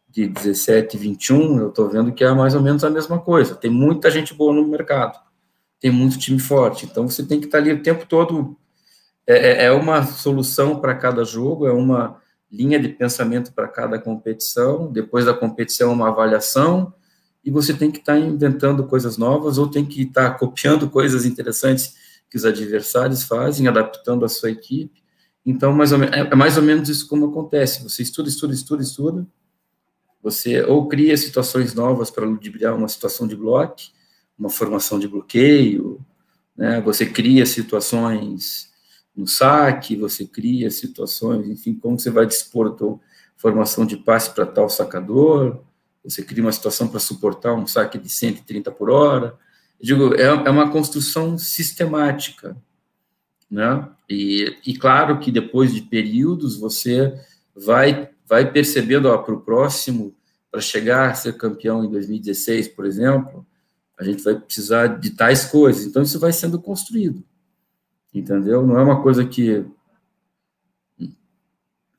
[0.10, 3.54] de 17 e 21, eu estou vendo que é mais ou menos a mesma coisa.
[3.54, 5.20] Tem muita gente boa no mercado,
[5.80, 8.58] tem muito time forte, então você tem que estar ali o tempo todo.
[9.28, 12.20] É, é, é uma solução para cada jogo, é uma
[12.52, 16.92] linha de pensamento para cada competição, depois da competição uma avaliação,
[17.44, 20.90] e você tem que estar tá inventando coisas novas ou tem que estar tá copiando
[20.90, 21.96] coisas interessantes
[22.30, 25.02] que os adversários fazem, adaptando a sua equipe.
[25.46, 27.84] Então, mais ou é, é mais ou menos isso como acontece.
[27.84, 29.28] Você estuda, estuda, estuda, estuda,
[30.22, 33.82] você ou cria situações novas para ludibriar uma situação de bloco,
[34.38, 36.06] uma formação de bloqueio,
[36.56, 36.82] né?
[36.82, 38.70] você cria situações
[39.16, 43.00] no saque, você cria situações, enfim, como você vai dispor a
[43.36, 45.64] formação de passe para tal sacador,
[46.10, 49.38] você cria uma situação para suportar um saque de 130 por hora.
[49.80, 52.58] Eu digo, é, é uma construção sistemática,
[53.50, 53.88] né?
[54.10, 57.14] E, e claro que depois de períodos você
[57.56, 60.16] vai vai percebendo para o próximo,
[60.52, 63.44] para chegar a ser campeão em 2016, por exemplo,
[64.00, 65.84] a gente vai precisar de tais coisas.
[65.84, 67.24] Então isso vai sendo construído
[68.14, 68.66] entendeu?
[68.66, 69.66] Não é uma coisa que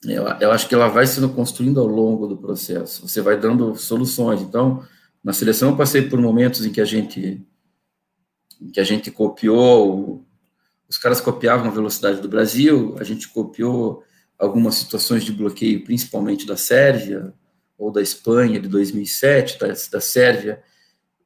[0.04, 3.06] eu, eu acho que ela vai sendo construindo ao longo do processo.
[3.06, 4.40] Você vai dando soluções.
[4.40, 4.82] Então,
[5.22, 7.46] na seleção eu passei por momentos em que a gente
[8.60, 10.26] em que a gente copiou,
[10.86, 14.04] os caras copiavam a velocidade do Brasil, a gente copiou
[14.38, 17.32] algumas situações de bloqueio, principalmente da Sérvia
[17.78, 20.62] ou da Espanha de 2007, da, da Sérvia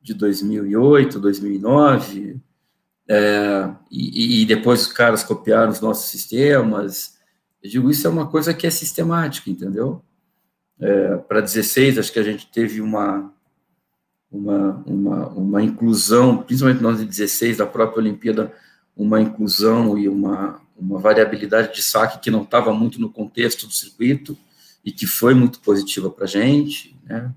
[0.01, 2.41] de 2008, 2009,
[3.09, 7.14] é, e, e, depois os caras copiaram os nossos sistemas.
[7.65, 10.03] Eu digo, isso é uma coisa que é sistemática, entendeu?
[10.79, 13.33] É, Para 16, acho que a gente teve uma,
[14.31, 18.53] uma, uma, uma inclusão, principalmente nós de 16, da própria Olimpíada,
[18.95, 23.73] uma inclusão e uma, uma variabilidade de saque que não estava muito no contexto do
[23.73, 24.37] circuito
[24.85, 27.33] e que foi muito positiva para a gente, né?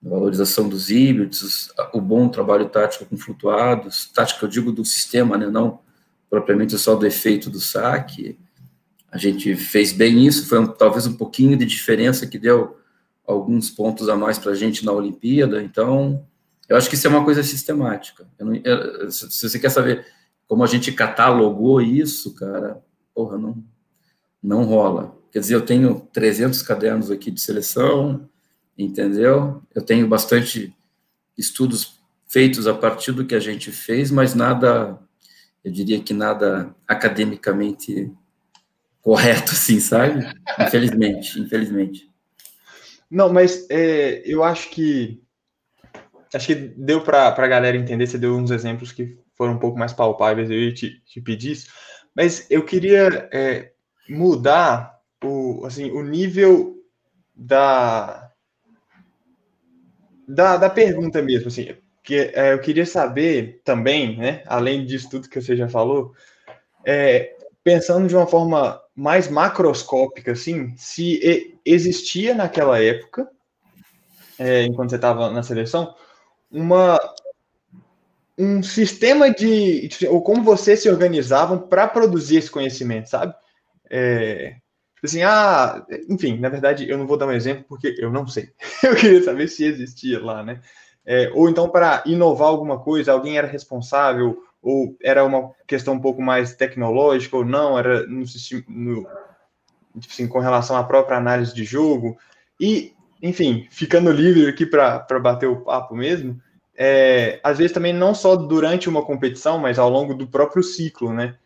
[0.00, 5.48] valorização dos híbridos, o bom trabalho tático com flutuados, tática eu digo do sistema, né,
[5.48, 5.80] não
[6.30, 8.38] propriamente só do efeito do saque.
[9.10, 12.78] A gente fez bem isso, foi um, talvez um pouquinho de diferença que deu
[13.26, 16.24] alguns pontos a mais para a gente na Olimpíada, então
[16.68, 18.26] eu acho que isso é uma coisa sistemática.
[18.38, 20.06] Eu não, eu, se você quer saber
[20.46, 22.82] como a gente catalogou isso, cara,
[23.14, 23.62] porra, não,
[24.42, 25.16] não rola.
[25.30, 28.28] Quer dizer, eu tenho 300 cadernos aqui de seleção,
[28.76, 29.62] entendeu?
[29.74, 30.74] Eu tenho bastante
[31.36, 34.98] estudos feitos a partir do que a gente fez, mas nada,
[35.64, 38.12] eu diria que nada academicamente
[39.02, 40.26] correto, assim, sabe?
[40.60, 42.10] Infelizmente, infelizmente.
[43.10, 45.22] Não, mas é, eu acho que
[46.34, 48.06] acho que deu para a galera entender.
[48.06, 50.50] Você deu uns exemplos que foram um pouco mais palpáveis.
[50.50, 51.70] Eu ia te, te pedir isso,
[52.14, 53.72] mas eu queria é,
[54.08, 56.76] mudar o assim o nível
[57.34, 58.28] da
[60.28, 65.28] da, da pergunta mesmo, assim, que é, eu queria saber também, né, além disso tudo
[65.28, 66.12] que você já falou,
[66.84, 67.34] é,
[67.64, 73.30] pensando de uma forma mais macroscópica, assim, se existia naquela época,
[74.36, 75.94] é, enquanto você estava na seleção,
[76.50, 76.98] uma
[78.36, 83.34] um sistema de ou como vocês se organizavam para produzir esse conhecimento, sabe?
[83.88, 84.56] É,
[85.02, 88.50] assim, ah, enfim, na verdade, eu não vou dar um exemplo porque eu não sei.
[88.82, 90.60] Eu queria saber se existia lá, né?
[91.06, 96.00] É, ou então, para inovar alguma coisa, alguém era responsável, ou era uma questão um
[96.00, 98.24] pouco mais tecnológica ou não, era no,
[98.68, 99.06] no
[99.96, 102.18] assim, com relação à própria análise de jogo.
[102.60, 102.92] E,
[103.22, 106.40] enfim, ficando livre aqui para bater o papo mesmo,
[106.76, 111.12] é, às vezes também não só durante uma competição, mas ao longo do próprio ciclo,
[111.12, 111.36] né?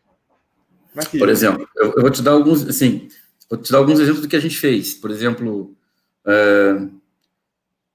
[0.94, 3.08] É Por exemplo, eu, eu, vou te dar alguns, assim,
[3.48, 4.92] vou te dar alguns exemplos do que a gente fez.
[4.92, 5.74] Por exemplo,
[6.26, 6.84] uh,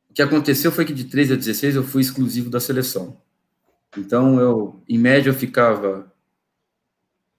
[0.10, 3.16] o que aconteceu foi que de 13 a 16 eu fui exclusivo da seleção.
[3.96, 6.12] Então, eu, em média, eu ficava,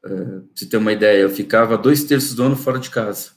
[0.04, 3.32] uh, se ter uma ideia, eu ficava dois terços do ano fora de casa,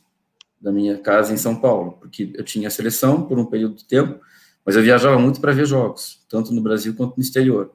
[0.59, 4.19] da minha casa em São Paulo, porque eu tinha seleção por um período de tempo,
[4.65, 7.71] mas eu viajava muito para ver jogos, tanto no Brasil quanto no exterior.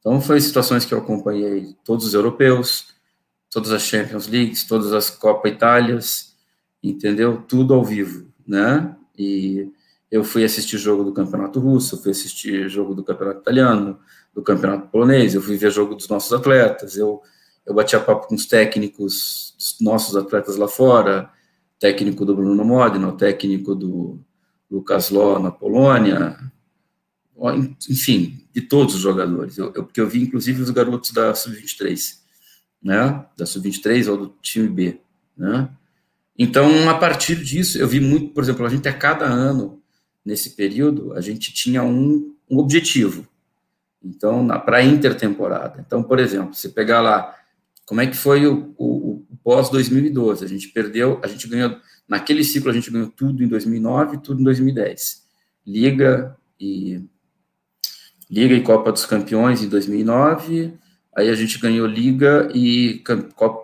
[0.00, 2.88] Então, foi situações que eu acompanhei todos os europeus,
[3.50, 6.36] todas as Champions Leagues, todas as Copa Itálias,
[6.82, 7.42] entendeu?
[7.42, 8.96] Tudo ao vivo, né?
[9.18, 9.70] E
[10.10, 13.98] eu fui assistir jogo do Campeonato Russo, fui assistir jogo do Campeonato Italiano,
[14.34, 17.20] do Campeonato Polonês, eu fui ver jogo dos nossos atletas, eu,
[17.66, 21.30] eu batia papo com os técnicos dos nossos atletas lá fora,
[21.78, 24.20] técnico do Bruno Modena, técnico do
[24.70, 26.38] Lucas Ló na Polônia,
[27.88, 32.18] enfim, de todos os jogadores, eu, eu, porque eu vi inclusive os garotos da Sub-23,
[32.82, 35.00] né, da Sub-23 ou do time B,
[35.36, 35.70] né,
[36.42, 39.82] então, a partir disso, eu vi muito, por exemplo, a gente a cada ano,
[40.24, 43.28] nesse período, a gente tinha um, um objetivo.
[44.02, 45.84] Então, para intertemporada.
[45.86, 47.34] Então, por exemplo, se pegar lá,
[47.86, 50.42] como é que foi o, o, o pós-2012?
[50.42, 51.76] A gente perdeu, a gente ganhou,
[52.08, 55.24] naquele ciclo a gente ganhou tudo em 2009 tudo em 2010.
[55.66, 57.02] Liga e
[58.30, 60.78] Liga e Copa dos Campeões em 2009,
[61.16, 63.02] Aí a gente ganhou Liga e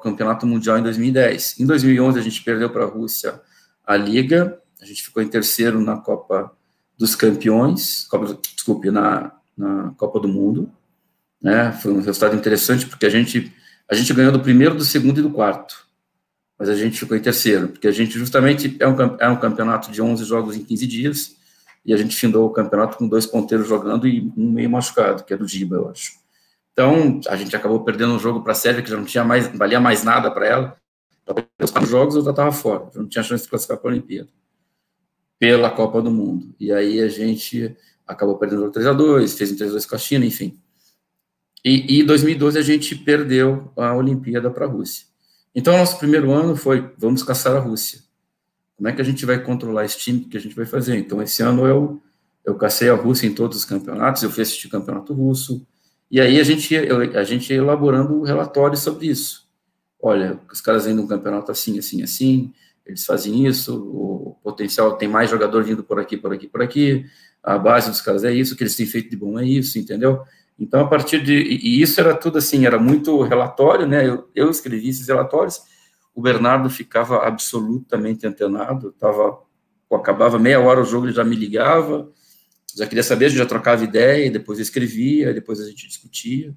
[0.03, 1.61] Campeonato Mundial em 2010.
[1.61, 3.40] Em 2011 a gente perdeu para a Rússia
[3.87, 6.53] a Liga, a gente ficou em terceiro na Copa
[6.99, 10.71] dos Campeões, Copa, desculpe, na, na Copa do Mundo.
[11.40, 11.73] Né?
[11.73, 13.53] Foi um resultado interessante porque a gente
[13.88, 15.87] a gente ganhou do primeiro, do segundo e do quarto,
[16.59, 19.92] mas a gente ficou em terceiro, porque a gente justamente é um, é um campeonato
[19.92, 21.37] de 11 jogos em 15 dias,
[21.85, 25.33] e a gente findou o campeonato com dois ponteiros jogando e um meio machucado, que
[25.33, 26.14] é do Giba, eu acho.
[26.73, 29.47] Então, a gente acabou perdendo um jogo para a Sérvia, que já não tinha mais,
[29.57, 30.77] valia mais nada para ela.
[31.61, 33.92] Os quatro jogos eu já estava fora, já não tinha chance de classificar para a
[33.92, 34.29] Olimpíada,
[35.38, 36.55] pela Copa do Mundo.
[36.59, 39.87] E aí a gente acabou perdendo o 3 a 2 fez um 3 a 2
[39.87, 40.59] com a China, enfim.
[41.64, 45.07] E em 2012 a gente perdeu a Olimpíada para a Rússia.
[45.53, 48.01] Então, nosso primeiro ano foi: vamos caçar a Rússia.
[48.77, 50.21] Como é que a gente vai controlar esse time?
[50.21, 50.97] que a gente vai fazer?
[50.97, 52.01] Então, esse ano eu,
[52.45, 55.66] eu cacei a Rússia em todos os campeonatos, eu fui assistir campeonato russo,
[56.11, 59.49] e aí a gente, a gente elaborando relatórios sobre isso.
[60.01, 62.53] Olha, os caras indo um campeonato assim, assim, assim,
[62.87, 67.05] eles fazem isso, o potencial tem mais jogador vindo por aqui, por aqui, por aqui,
[67.42, 69.79] a base dos caras é isso, o que eles têm feito de bom é isso,
[69.79, 70.22] entendeu?
[70.59, 71.35] Então, a partir de.
[71.35, 74.09] E isso era tudo assim, era muito relatório, né?
[74.09, 75.61] Eu, eu escrevi esses relatórios,
[76.14, 79.38] o Bernardo ficava absolutamente antenado, tava,
[79.92, 82.11] acabava meia hora o jogo, ele já me ligava,
[82.75, 86.55] já queria saber, já trocava ideia, depois eu escrevia, depois a gente discutia.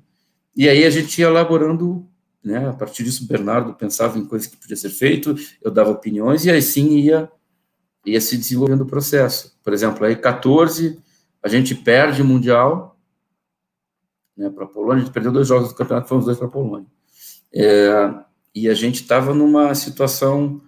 [0.55, 2.08] E aí a gente ia elaborando,
[2.43, 6.45] né, a partir disso Bernardo pensava em coisas que podia ser feito, eu dava opiniões,
[6.45, 7.31] e aí sim ia,
[8.05, 9.57] ia se desenvolvendo o processo.
[9.63, 10.99] Por exemplo, aí 14,
[11.43, 12.97] a gente perde o Mundial,
[14.35, 16.47] né, para a Polônia, a gente perdeu dois jogos do campeonato, foram os dois para
[16.47, 16.87] a Polônia.
[17.53, 18.13] É,
[18.55, 20.61] e a gente estava numa situação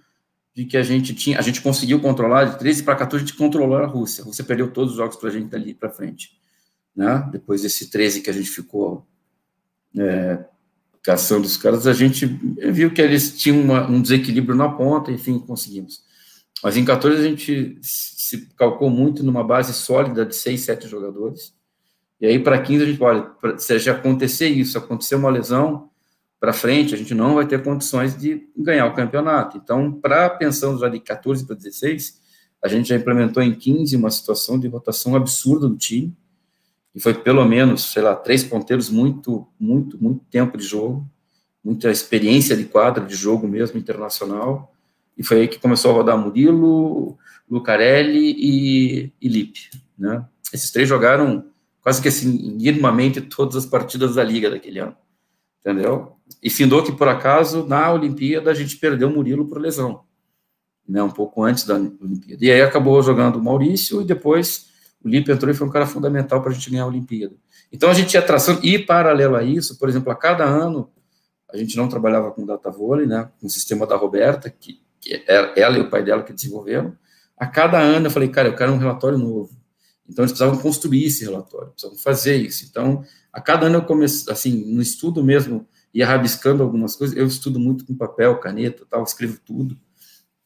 [0.54, 3.38] de que a gente tinha, a gente conseguiu controlar, de 13 para 14 a gente
[3.38, 4.24] controlou a Rússia.
[4.24, 6.38] Rússia perdeu todos os jogos para a gente dali para frente.
[6.96, 7.30] Né?
[7.32, 9.08] Depois desse 13 que a gente ficou
[9.98, 10.44] é,
[11.04, 15.40] caçando os caras, a gente viu que eles tinham uma, um desequilíbrio na ponta, enfim,
[15.40, 16.04] conseguimos.
[16.64, 21.54] Mas em 14 a gente se calcou muito numa base sólida de 6, 7 jogadores.
[22.20, 25.90] E aí para 15 a gente, olha, se já acontecer isso, acontecer uma lesão,
[26.42, 29.58] para frente, a gente não vai ter condições de ganhar o campeonato.
[29.58, 32.20] Então, para pensando já de 14 para 16,
[32.64, 36.18] a gente já implementou em 15 uma situação de rotação absurda do time,
[36.94, 41.10] e foi pelo menos, sei lá, três ponteiros, muito, muito, muito tempo de jogo,
[41.64, 44.74] muita experiência de quadra, de jogo mesmo, internacional,
[45.18, 47.18] e foi aí que começou a rodar Murilo,
[47.50, 50.26] Lucarelli e, e Lipe, né?
[50.54, 51.46] Esses três jogaram
[51.82, 52.58] quase que assim,
[53.30, 54.96] todas as partidas da Liga daquele ano
[55.62, 56.14] entendeu?
[56.42, 60.04] E findou que, por acaso, na Olimpíada, a gente perdeu o Murilo por lesão,
[60.88, 62.44] né, um pouco antes da Olimpíada.
[62.44, 64.71] E aí acabou jogando o Maurício, e depois
[65.04, 67.36] o Lipe entrou e foi um cara fundamental para a gente ganhar a Olimpíada.
[67.72, 70.90] Então, a gente ia traçando, e paralelo a isso, por exemplo, a cada ano,
[71.52, 75.24] a gente não trabalhava com data vôlei, né, com o sistema da Roberta, que, que
[75.28, 76.96] é ela e o pai dela que desenvolveram,
[77.38, 79.50] a cada ano eu falei, cara, eu quero um relatório novo.
[80.08, 82.66] Então, eles precisavam construir esse relatório, precisavam fazer isso.
[82.70, 87.26] Então, a cada ano eu comecei, assim, no estudo mesmo, ia rabiscando algumas coisas, eu
[87.26, 89.78] estudo muito com papel, caneta, tal, escrevo tudo.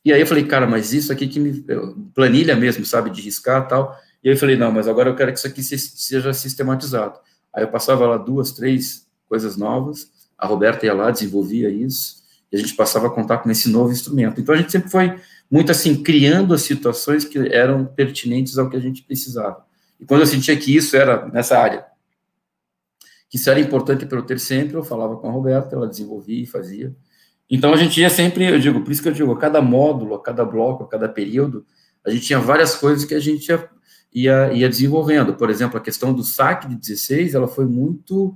[0.06, 1.66] E aí eu falei, cara, mas isso aqui que me...
[2.14, 3.98] Planilha mesmo, sabe, de riscar tal.
[4.26, 7.20] E aí eu falei, não, mas agora eu quero que isso aqui seja sistematizado.
[7.54, 12.58] Aí eu passava lá duas, três coisas novas, a Roberta ia lá, desenvolvia isso, e
[12.58, 14.42] a gente passava a contar com esse novo instrumento.
[14.42, 15.16] Então a gente sempre foi
[15.50, 19.64] muito assim, criando as situações que eram pertinentes ao que a gente precisava.
[20.00, 21.86] E quando eu sentia que isso era nessa área,
[23.30, 26.42] que isso era importante para eu ter sempre, eu falava com a Roberta, ela desenvolvia
[26.42, 26.96] e fazia.
[27.48, 30.16] Então a gente ia sempre, eu digo, por isso que eu digo, a cada módulo,
[30.16, 31.64] a cada bloco, a cada período,
[32.04, 33.70] a gente tinha várias coisas que a gente ia,
[34.16, 35.34] ia, ia desenvolvendo.
[35.34, 38.34] Por exemplo, a questão do saque de 16, ela foi muito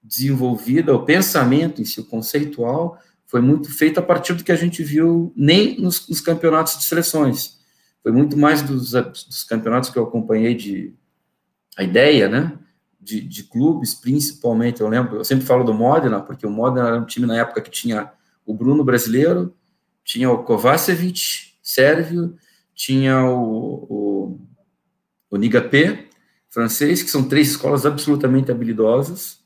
[0.00, 2.96] desenvolvida, o pensamento em si, o conceitual,
[3.26, 6.84] foi muito feito a partir do que a gente viu nem nos, nos campeonatos de
[6.84, 7.58] seleções.
[8.04, 10.94] Foi muito mais dos, dos, campeonatos que eu acompanhei de
[11.76, 12.56] a ideia, né?
[13.00, 14.80] De, de, clubes, principalmente.
[14.80, 17.60] Eu lembro, eu sempre falo do Modena, porque o Modena era um time na época
[17.60, 18.12] que tinha
[18.44, 19.52] o Bruno brasileiro,
[20.04, 22.36] tinha o Kovacevic, sérvio,
[22.76, 24.05] tinha o, o,
[25.36, 26.08] o Niga P,
[26.50, 29.40] francês, que são três escolas absolutamente habilidosas,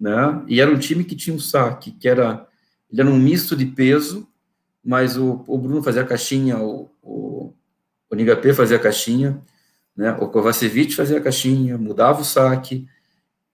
[0.00, 0.42] né?
[0.46, 2.46] E era um time que tinha um saque, que era
[2.90, 4.26] ele era um misto de peso,
[4.82, 7.52] mas o, o Bruno fazia a caixinha, o, o,
[8.10, 9.42] o fazia a caixinha,
[9.94, 10.12] né?
[10.12, 12.88] o Kovacevic fazia a caixinha, mudava o saque.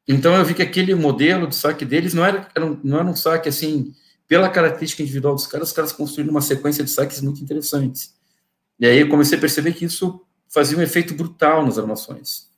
[0.07, 3.09] Então eu vi que aquele modelo de saque deles não era, era um, não era
[3.09, 3.93] um saque assim,
[4.29, 8.15] pela característica individual dos caras, os caras construíram uma sequência de saques muito interessantes.
[8.79, 10.24] E aí eu comecei a perceber que isso
[10.55, 12.49] fazia um efeito brutal nas armações.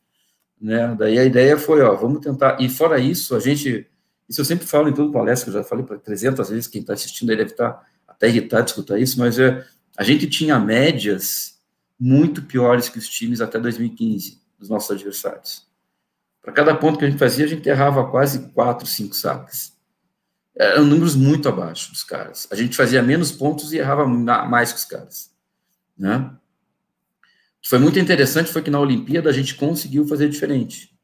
[0.61, 0.95] Né?
[0.99, 2.61] Daí a ideia foi, ó, vamos tentar.
[2.61, 3.87] E fora isso, a gente
[4.29, 6.95] isso eu sempre falo em toda palestra, eu já falei para 300 vezes, quem está
[6.95, 9.65] assistindo aí deve estar tá até irritado de escutar isso, mas é,
[9.97, 11.61] a gente tinha médias
[11.99, 15.65] muito piores que os times até 2015, dos nossos adversários.
[16.43, 19.75] Para cada ponto que a gente fazia, a gente errava quase 4, 5 saques.
[20.55, 22.49] Eram números muito abaixo dos caras.
[22.51, 25.31] A gente fazia menos pontos e errava mais que os caras.
[25.97, 26.31] Né?
[27.69, 30.97] Foi muito interessante foi que na Olimpíada a gente conseguiu fazer diferente.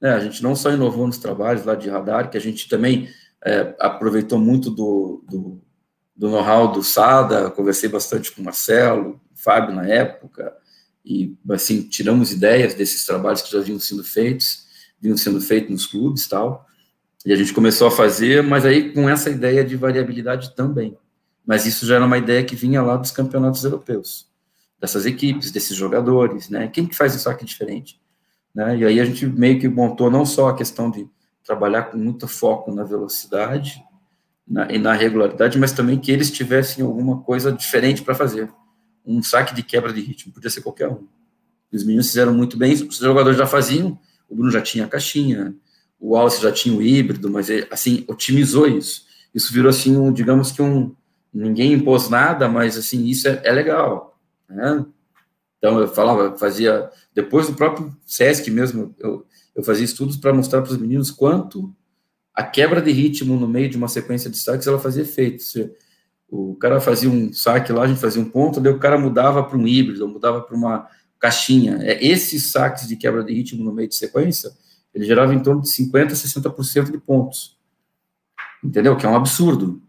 [0.00, 3.08] É, a gente não só inovou nos trabalhos lá de radar, que a gente também
[3.44, 5.60] é, aproveitou muito do, do,
[6.14, 10.54] do know-how do SADA, conversei bastante com o Marcelo, o Fábio na época,
[11.04, 14.66] e assim, tiramos ideias desses trabalhos que já vinham sendo feitos,
[15.00, 16.64] vinham sendo feitos nos clubes tal,
[17.26, 20.96] e a gente começou a fazer, mas aí com essa ideia de variabilidade também.
[21.44, 24.32] Mas isso já era uma ideia que vinha lá dos campeonatos europeus,
[24.84, 26.68] dessas equipes, desses jogadores, né?
[26.68, 27.98] Quem que faz um saque diferente?
[28.54, 28.76] Né?
[28.78, 31.08] E aí a gente meio que montou não só a questão de
[31.42, 33.82] trabalhar com muito foco na velocidade
[34.46, 38.52] na, e na regularidade, mas também que eles tivessem alguma coisa diferente para fazer.
[39.06, 41.06] Um saque de quebra de ritmo, podia ser qualquer um.
[41.72, 45.54] Os meninos fizeram muito bem, os jogadores já faziam, o Bruno já tinha a caixinha,
[45.98, 49.06] o Alce já tinha o híbrido, mas ele, assim, otimizou isso.
[49.34, 50.94] Isso virou assim, um, digamos que um,
[51.32, 54.13] ninguém impôs nada, mas assim, isso é, é legal,
[54.48, 54.84] né?
[55.58, 60.60] Então, eu falava, fazia, depois do próprio SESC mesmo, eu, eu fazia estudos para mostrar
[60.60, 61.74] para os meninos quanto
[62.34, 65.42] a quebra de ritmo no meio de uma sequência de saques, ela fazia efeito.
[66.28, 69.42] O cara fazia um saque lá, a gente fazia um ponto, daí o cara mudava
[69.44, 70.88] para um híbrido, mudava para uma
[71.18, 71.78] caixinha.
[71.80, 74.50] É, esses saques de quebra de ritmo no meio de sequência,
[74.92, 77.56] ele gerava em torno de 50%, 60% de pontos.
[78.62, 78.96] Entendeu?
[78.96, 79.80] Que é um absurdo.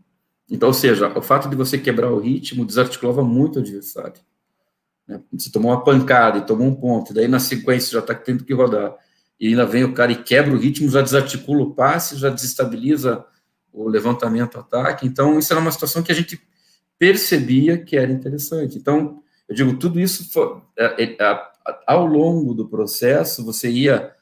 [0.49, 4.21] Então, ou seja, o fato de você quebrar o ritmo desarticulava muito o adversário.
[5.07, 5.21] Né?
[5.33, 8.53] Você tomou uma pancada e tomou um ponto, daí na sequência já está tendo que
[8.53, 8.95] rodar,
[9.39, 13.25] e ainda vem o cara e quebra o ritmo, já desarticula o passe, já desestabiliza
[13.71, 15.05] o levantamento, ataque.
[15.05, 16.41] Então, isso era uma situação que a gente
[16.97, 18.77] percebia que era interessante.
[18.77, 21.41] Então, eu digo, tudo isso foi, é, é,
[21.85, 24.13] ao longo do processo, você ia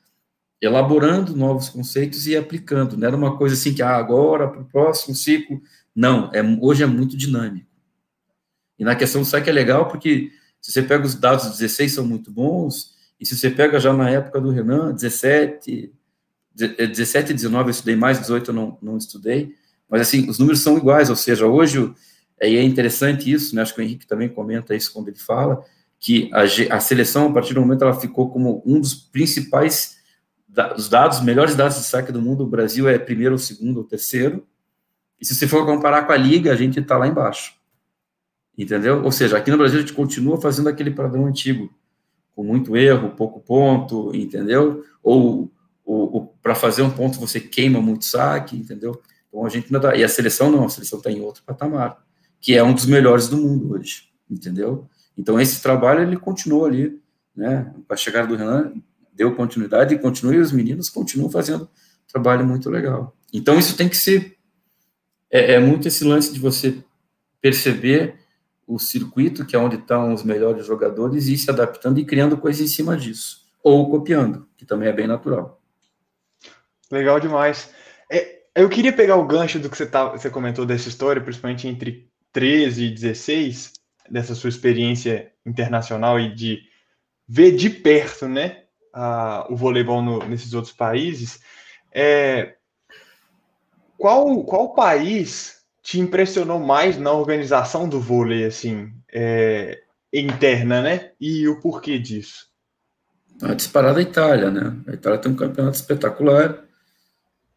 [0.60, 2.98] elaborando novos conceitos e aplicando.
[2.98, 5.62] Não era uma coisa assim que ah, agora, para o próximo ciclo.
[5.96, 7.68] Não, é, hoje é muito dinâmico.
[8.80, 10.32] E na questão do saque é legal porque
[10.64, 14.10] se você pega os dados 16 são muito bons, e se você pega já na
[14.10, 15.94] época do Renan, 17,
[16.56, 19.54] 17 e 19 eu estudei mais, 18 eu não, não estudei,
[19.90, 21.94] mas assim, os números são iguais, ou seja, hoje,
[22.40, 25.20] é, e é interessante isso, né, acho que o Henrique também comenta isso quando ele
[25.20, 25.66] fala,
[26.00, 26.44] que a,
[26.78, 29.98] a seleção, a partir do momento, ela ficou como um dos principais,
[30.78, 33.84] os dados, melhores dados de saque do mundo, o Brasil é primeiro, ou segundo, ou
[33.84, 34.48] terceiro,
[35.20, 37.54] e se você for comparar com a Liga, a gente está lá embaixo.
[38.58, 39.04] Entendeu?
[39.04, 41.74] Ou seja, aqui no Brasil a gente continua fazendo aquele padrão antigo,
[42.36, 44.84] com muito erro, pouco ponto, entendeu?
[45.02, 45.52] Ou,
[45.86, 49.02] ou, para fazer um ponto você queima muito saque, entendeu?
[49.28, 49.96] Então a gente ainda dá.
[49.96, 52.04] E a seleção não, a seleção está em outro patamar,
[52.40, 54.88] que é um dos melhores do mundo hoje, entendeu?
[55.18, 57.02] Então esse trabalho ele continua ali
[57.36, 57.74] né?
[57.90, 58.74] A chegada do Renan,
[59.14, 61.70] deu continuidade e continua, e os meninos continuam fazendo
[62.08, 63.16] trabalho muito legal.
[63.32, 64.38] Então, isso tem que ser.
[65.32, 66.78] É, é muito esse lance de você
[67.42, 68.16] perceber
[68.68, 72.62] o circuito, que é onde estão os melhores jogadores, e se adaptando e criando coisas
[72.62, 73.44] em cima disso.
[73.62, 75.62] Ou copiando, que também é bem natural.
[76.92, 77.74] Legal demais.
[78.12, 81.68] É, eu queria pegar o gancho do que você, tá, você comentou dessa história, principalmente
[81.68, 83.74] entre 13 e 16,
[84.10, 86.62] dessa sua experiência internacional e de
[87.28, 91.40] ver de perto, né, a, o voleibol no, nesses outros países.
[91.92, 92.56] É,
[93.98, 99.82] qual, qual país te impressionou mais na organização do vôlei, assim, é,
[100.14, 101.12] interna, né?
[101.20, 102.48] E o porquê disso?
[103.42, 104.82] A disparada a Itália, né?
[104.88, 106.64] A Itália tem um campeonato espetacular,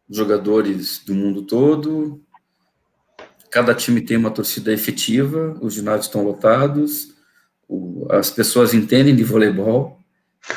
[0.09, 2.21] jogadores do mundo todo,
[3.49, 7.15] cada time tem uma torcida efetiva, os ginásios estão lotados,
[7.67, 9.99] o, as pessoas entendem de voleibol,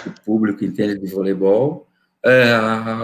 [0.06, 1.86] o público entende de voleibol.
[2.22, 2.54] É,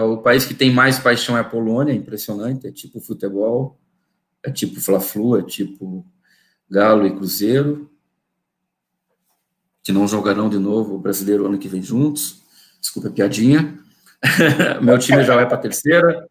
[0.01, 3.79] o país que tem mais paixão é a Polônia, impressionante, é tipo futebol,
[4.47, 6.05] é tipo Fla-Flu, é tipo
[6.69, 7.89] Galo e Cruzeiro,
[9.83, 12.43] que não jogarão de novo o brasileiro ano que vem juntos.
[12.79, 13.77] Desculpa a piadinha.
[14.81, 16.25] meu time já vai para a terceira.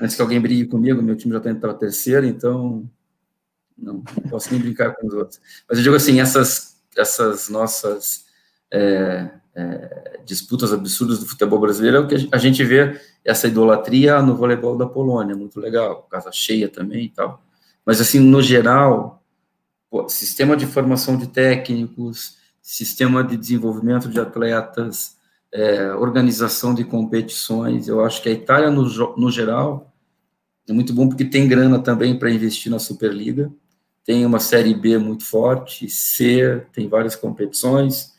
[0.00, 2.88] Antes que alguém brigue comigo, meu time já está indo para a terceira, então
[3.76, 5.40] não, não, posso nem brincar com os outros.
[5.68, 8.26] Mas eu digo assim, essas, essas nossas
[8.72, 14.22] é, é, disputas absurdas do futebol brasileiro é o que a gente vê essa idolatria
[14.22, 17.44] no voleibol da Polônia, muito legal, casa cheia também e tal.
[17.86, 19.22] Mas, assim, no geral,
[20.08, 25.16] sistema de formação de técnicos, sistema de desenvolvimento de atletas,
[25.52, 28.82] é, organização de competições, eu acho que a Itália, no,
[29.16, 29.94] no geral,
[30.68, 33.52] é muito bom porque tem grana também para investir na Superliga,
[34.04, 38.14] tem uma Série B muito forte, C, tem várias competições,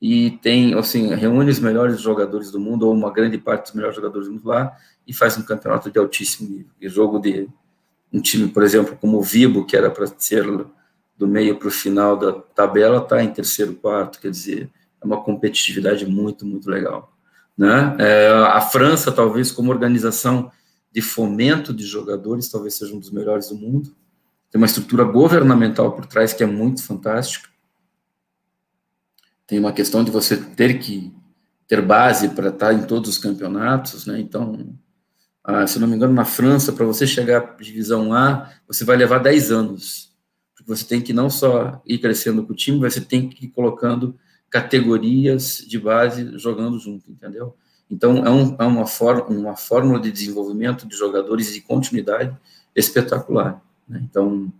[0.00, 3.94] e tem, assim, reúne os melhores jogadores do mundo, ou uma grande parte dos melhores
[3.94, 6.72] jogadores do mundo lá, e faz um campeonato de altíssimo nível.
[6.80, 7.48] E jogo de
[8.12, 10.44] um time, por exemplo, como o Vibo, que era para ser
[11.16, 15.22] do meio para o final da tabela, está em terceiro, quarto, quer dizer, é uma
[15.22, 17.12] competitividade muito, muito legal.
[17.56, 17.96] Né?
[17.98, 20.50] É, a França, talvez, como organização
[20.90, 23.94] de fomento de jogadores, talvez seja um dos melhores do mundo.
[24.50, 27.48] Tem uma estrutura governamental por trás que é muito fantástica.
[29.46, 31.12] Tem uma questão de você ter que
[31.66, 34.20] ter base para estar em todos os campeonatos, né?
[34.20, 34.74] Então,
[35.44, 38.96] ah, se não me engano, na França, para você chegar à divisão A, você vai
[38.96, 40.12] levar 10 anos.
[40.54, 43.48] Porque você tem que não só ir crescendo com o time, você tem que ir
[43.48, 44.16] colocando
[44.48, 47.56] categorias de base jogando junto, entendeu?
[47.90, 52.36] Então, é, um, é uma, for, uma fórmula de desenvolvimento de jogadores de continuidade
[52.74, 53.60] espetacular.
[53.88, 54.00] Né?
[54.08, 54.52] Então,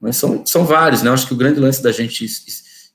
[0.00, 1.10] mas são, são vários, né?
[1.10, 2.24] Eu acho que o grande lance da gente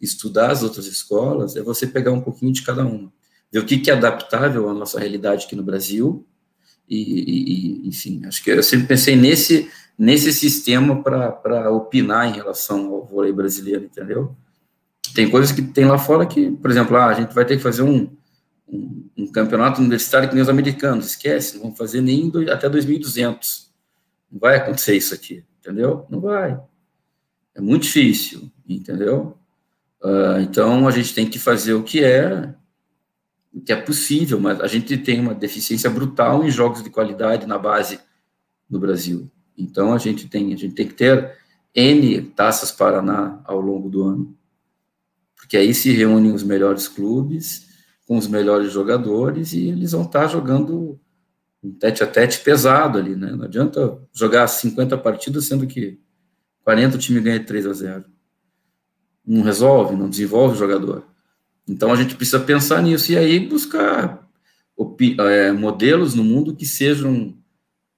[0.02, 3.12] estudar as outras escolas é você pegar um pouquinho de cada uma.
[3.52, 6.26] Ver o que, que é adaptável à nossa realidade aqui no Brasil,
[6.90, 12.94] e, e, enfim, acho que eu sempre pensei nesse, nesse sistema para opinar em relação
[12.94, 14.36] ao vôlei brasileiro, entendeu?
[15.14, 17.64] Tem coisas que tem lá fora que, por exemplo, ah, a gente vai ter que
[17.64, 18.10] fazer um,
[18.68, 22.70] um, um campeonato universitário que nem os americanos, esquece, não vão fazer nem do, até
[22.70, 23.72] 2200.
[24.32, 26.06] Não vai acontecer isso aqui, entendeu?
[26.10, 26.60] Não vai.
[27.56, 29.38] É muito difícil, entendeu?
[30.04, 32.54] Uh, então a gente tem que fazer o que é
[33.62, 37.58] que é possível, mas a gente tem uma deficiência brutal em jogos de qualidade na
[37.58, 38.00] base
[38.70, 39.32] no Brasil.
[39.58, 41.38] Então a gente tem, a gente tem que ter
[41.74, 44.38] N taças Paraná ao longo do ano,
[45.36, 47.68] porque aí se reúnem os melhores clubes
[48.08, 51.00] com os melhores jogadores e eles vão estar jogando
[51.64, 53.32] um tete a tete pesado ali, né?
[53.32, 56.00] Não adianta jogar 50 partidas sendo que
[56.64, 58.06] 40 o time ganha 3 a 0.
[59.26, 61.15] Não resolve, não desenvolve o jogador.
[61.68, 64.28] Então a gente precisa pensar nisso e aí buscar
[65.20, 67.36] é, modelos no mundo que sejam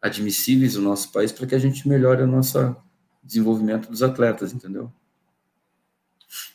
[0.01, 2.76] admissíveis no nosso país para que a gente melhore o nosso
[3.22, 4.91] desenvolvimento dos atletas, entendeu?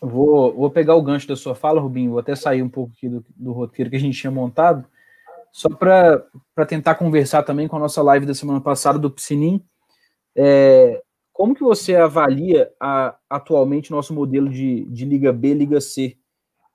[0.01, 3.09] Vou, vou pegar o gancho da sua fala, Rubinho, vou até sair um pouco aqui
[3.09, 4.87] do, do roteiro que a gente tinha montado,
[5.51, 6.25] só para
[6.67, 9.63] tentar conversar também com a nossa live da semana passada do Piscinim.
[10.35, 11.03] É,
[11.33, 16.17] como que você avalia a, atualmente nosso modelo de, de Liga B, Liga C?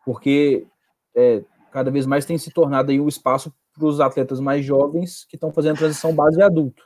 [0.07, 0.65] Porque
[1.13, 5.25] é, cada vez mais tem se tornado aí um espaço para os atletas mais jovens
[5.27, 6.81] que estão fazendo transição base adulto.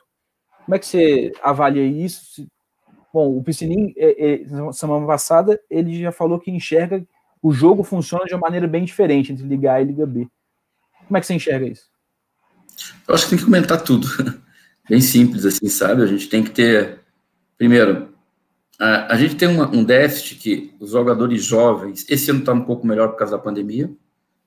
[0.65, 2.47] Como é que você avalia isso?
[3.13, 7.05] Bom, o Piscinim, é, é, semana passada, ele já falou que enxerga
[7.43, 10.27] o jogo funciona de uma maneira bem diferente entre Liga A e Liga B.
[11.05, 11.85] Como é que você enxerga isso?
[13.07, 14.07] Eu acho que tem que comentar tudo.
[14.89, 16.01] Bem simples, assim, sabe?
[16.01, 16.99] A gente tem que ter,
[17.57, 18.10] primeiro,
[18.81, 22.65] a, a gente tem uma, um déficit que os jogadores jovens, esse ano está um
[22.65, 23.89] pouco melhor por causa da pandemia,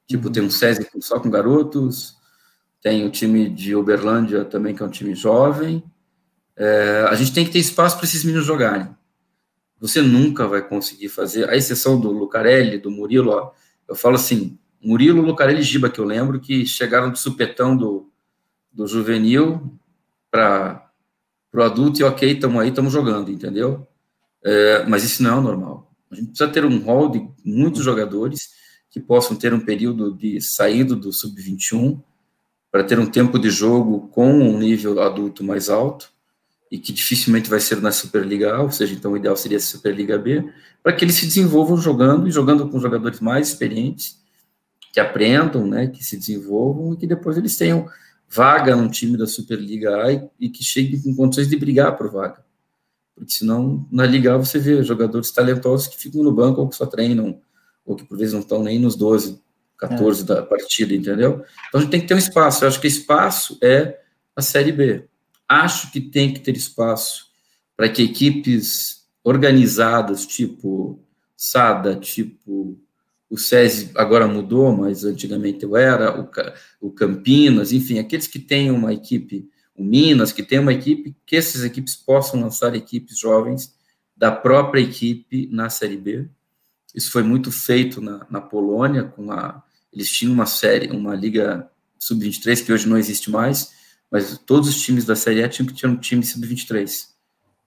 [0.06, 0.32] Tipo, uhum.
[0.32, 2.16] tem um SESI só com garotos,
[2.82, 5.82] tem o time de Uberlândia também, que é um time jovem.
[6.56, 8.88] É, a gente tem que ter espaço para esses meninos jogarem.
[9.80, 13.52] Você nunca vai conseguir fazer, a exceção do Lucarelli, do Murilo, ó,
[13.88, 18.10] eu falo assim, Murilo, Lucarelli e Giba, que eu lembro, que chegaram de supetão do,
[18.72, 19.78] do juvenil
[20.30, 20.90] para
[21.52, 23.86] o adulto e ok, estamos aí, estamos jogando, entendeu?
[24.44, 25.90] É, mas isso não é o normal.
[26.10, 28.50] A gente precisa ter um rol de muitos jogadores
[28.90, 32.00] que possam ter um período de saída do sub-21
[32.70, 36.12] para ter um tempo de jogo com um nível adulto mais alto
[36.70, 39.60] e que dificilmente vai ser na Superliga A, ou seja, então o ideal seria a
[39.60, 40.44] Superliga B,
[40.82, 44.18] para que eles se desenvolvam jogando e jogando com jogadores mais experientes,
[44.92, 47.88] que aprendam, né, que se desenvolvam e que depois eles tenham
[48.28, 52.10] vaga num time da Superliga A e, e que cheguem com condições de brigar por
[52.10, 52.43] vaga.
[53.14, 56.76] Porque senão, na Liga A, você vê jogadores talentosos que ficam no banco ou que
[56.76, 57.40] só treinam,
[57.84, 59.40] ou que por vezes não estão nem nos 12,
[59.78, 60.24] 14 é.
[60.24, 61.44] da partida, entendeu?
[61.68, 62.64] Então a gente tem que ter um espaço.
[62.64, 64.00] Eu acho que espaço é
[64.34, 65.06] a Série B.
[65.48, 67.26] Acho que tem que ter espaço
[67.76, 71.00] para que equipes organizadas, tipo
[71.36, 72.78] SADA, tipo
[73.34, 76.30] o SESI agora mudou, mas antigamente eu era, o,
[76.80, 81.36] o Campinas, enfim, aqueles que têm uma equipe, o Minas, que tem uma equipe, que
[81.36, 83.74] essas equipes possam lançar equipes jovens
[84.16, 86.28] da própria equipe na Série B.
[86.94, 89.62] Isso foi muito feito na, na Polônia, com a,
[89.92, 91.68] eles tinham uma série, uma liga
[91.98, 93.72] sub-23, que hoje não existe mais,
[94.10, 97.08] mas todos os times da Série A tinham que ter um time sub-23.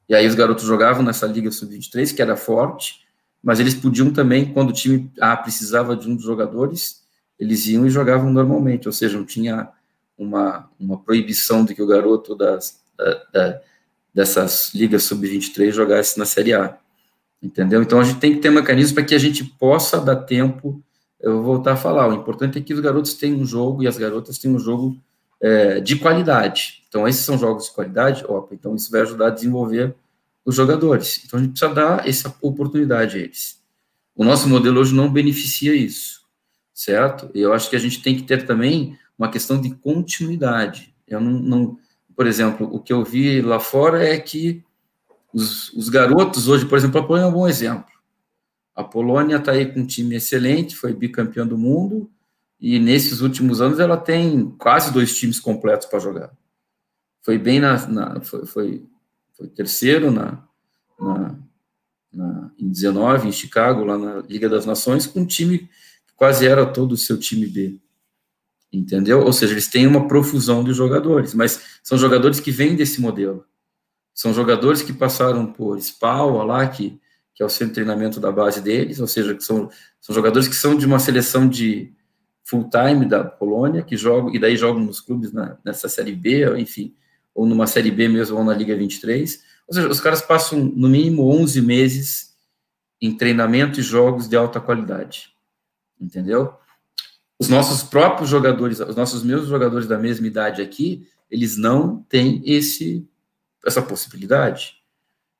[0.07, 3.05] E aí os garotos jogavam nessa liga sub-23, que era forte,
[3.43, 7.01] mas eles podiam também, quando o time A precisava de um dos jogadores,
[7.37, 9.69] eles iam e jogavam normalmente, ou seja, não tinha
[10.17, 13.61] uma, uma proibição de que o garoto das, da, da,
[14.13, 16.77] dessas ligas sub-23 jogasse na Série A,
[17.41, 17.81] entendeu?
[17.81, 20.81] Então a gente tem que ter mecanismos para que a gente possa dar tempo,
[21.19, 23.87] eu vou voltar a falar, o importante é que os garotos tenham um jogo e
[23.87, 24.97] as garotas tenham um jogo
[25.39, 26.83] é, de qualidade.
[26.87, 29.95] Então esses são jogos de qualidade, opa, então isso vai ajudar a desenvolver
[30.43, 31.21] os jogadores.
[31.25, 33.61] Então a gente precisa dar essa oportunidade a eles.
[34.15, 36.21] O nosso modelo hoje não beneficia isso,
[36.73, 37.29] certo?
[37.35, 40.93] E eu acho que a gente tem que ter também uma questão de continuidade.
[41.07, 41.79] Eu não, não
[42.15, 44.63] por exemplo, o que eu vi lá fora é que
[45.33, 47.91] os, os garotos hoje, por exemplo, a Polônia é um bom exemplo.
[48.75, 52.09] A Polônia está aí com um time excelente, foi bicampeão do mundo,
[52.59, 56.31] e nesses últimos anos ela tem quase dois times completos para jogar.
[57.23, 58.87] Foi bem na, na foi, foi
[59.37, 60.43] foi terceiro na,
[60.99, 61.35] na,
[62.11, 66.47] na, em 19, em Chicago, lá na Liga das Nações, com um time que quase
[66.47, 67.79] era todo o seu time B.
[68.71, 69.21] Entendeu?
[69.21, 73.45] Ou seja, eles têm uma profusão de jogadores, mas são jogadores que vêm desse modelo.
[74.13, 76.99] São jogadores que passaram por SPAL, lá, que,
[77.33, 79.69] que é o centro de treinamento da base deles, ou seja, que são,
[80.01, 81.93] são jogadores que são de uma seleção de
[82.43, 86.95] full-time da Polônia, que jogam, e daí jogam nos clubes na, nessa Série B, enfim,
[87.35, 89.43] ou numa Série B mesmo, ou na Liga 23.
[89.67, 92.35] Ou seja, os caras passam no mínimo 11 meses
[93.01, 95.29] em treinamento e jogos de alta qualidade.
[95.99, 96.53] Entendeu?
[97.39, 102.41] Os nossos próprios jogadores, os nossos mesmos jogadores da mesma idade aqui, eles não têm
[102.45, 103.07] esse
[103.65, 104.75] essa possibilidade.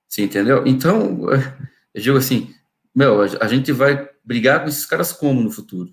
[0.08, 0.66] Você entendeu?
[0.66, 1.30] Então,
[1.94, 2.54] eu digo assim,
[2.94, 5.92] meu, a gente vai brigar com esses caras como no futuro?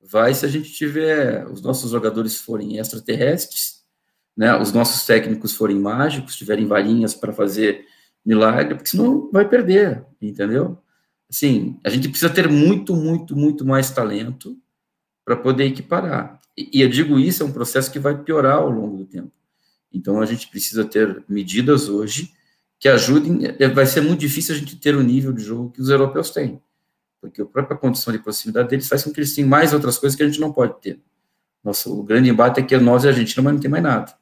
[0.00, 3.84] Vai se a gente tiver, os nossos jogadores forem extraterrestres,
[4.36, 7.84] né, os nossos técnicos forem mágicos, tiverem varinhas para fazer
[8.24, 10.78] milagre, porque senão vai perder, entendeu?
[11.28, 14.56] Assim, a gente precisa ter muito, muito, muito mais talento
[15.26, 16.40] para poder equiparar.
[16.56, 19.32] E, e eu digo isso, é um processo que vai piorar ao longo do tempo.
[19.92, 22.32] Então, a gente precisa ter medidas hoje
[22.78, 23.40] que ajudem.
[23.58, 26.30] É, vai ser muito difícil a gente ter o nível de jogo que os europeus
[26.30, 26.62] têm,
[27.20, 30.16] porque a própria condição de proximidade deles faz com que eles tenham mais outras coisas
[30.16, 31.00] que a gente não pode ter.
[31.64, 34.14] Nossa, o grande embate é que nós e a Argentina não tem mais nada.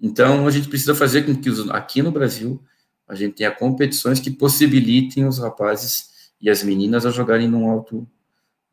[0.00, 2.62] Então, a gente precisa fazer com que aqui no Brasil
[3.06, 8.08] a gente tenha competições que possibilitem os rapazes e as meninas a jogarem num alto,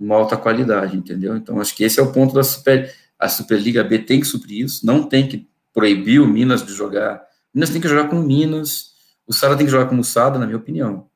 [0.01, 1.35] numa alta qualidade, entendeu?
[1.37, 4.65] Então, acho que esse é o ponto da Super, a Superliga B tem que suprir
[4.65, 7.23] isso, não tem que proibir o Minas de jogar.
[7.53, 8.91] Minas tem que jogar com Minas,
[9.27, 11.07] o Sara tem que jogar como Sada, na minha opinião.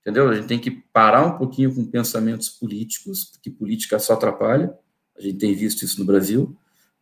[0.00, 0.28] Entendeu?
[0.28, 4.72] A gente tem que parar um pouquinho com pensamentos políticos, porque política só atrapalha.
[5.16, 6.56] A gente tem visto isso no Brasil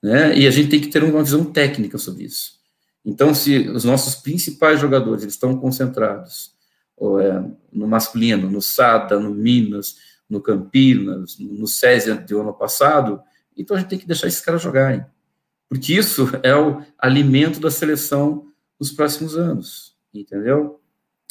[0.05, 0.37] né?
[0.37, 2.59] E a gente tem que ter uma visão técnica sobre isso.
[3.03, 6.53] Então, se os nossos principais jogadores eles estão concentrados
[6.95, 9.97] ou, é, no masculino, no Sada, no Minas,
[10.29, 13.21] no Campinas, no César do ano passado,
[13.57, 15.05] então a gente tem que deixar esses caras jogarem.
[15.69, 18.47] Porque isso é o alimento da seleção
[18.79, 20.81] nos próximos anos, entendeu?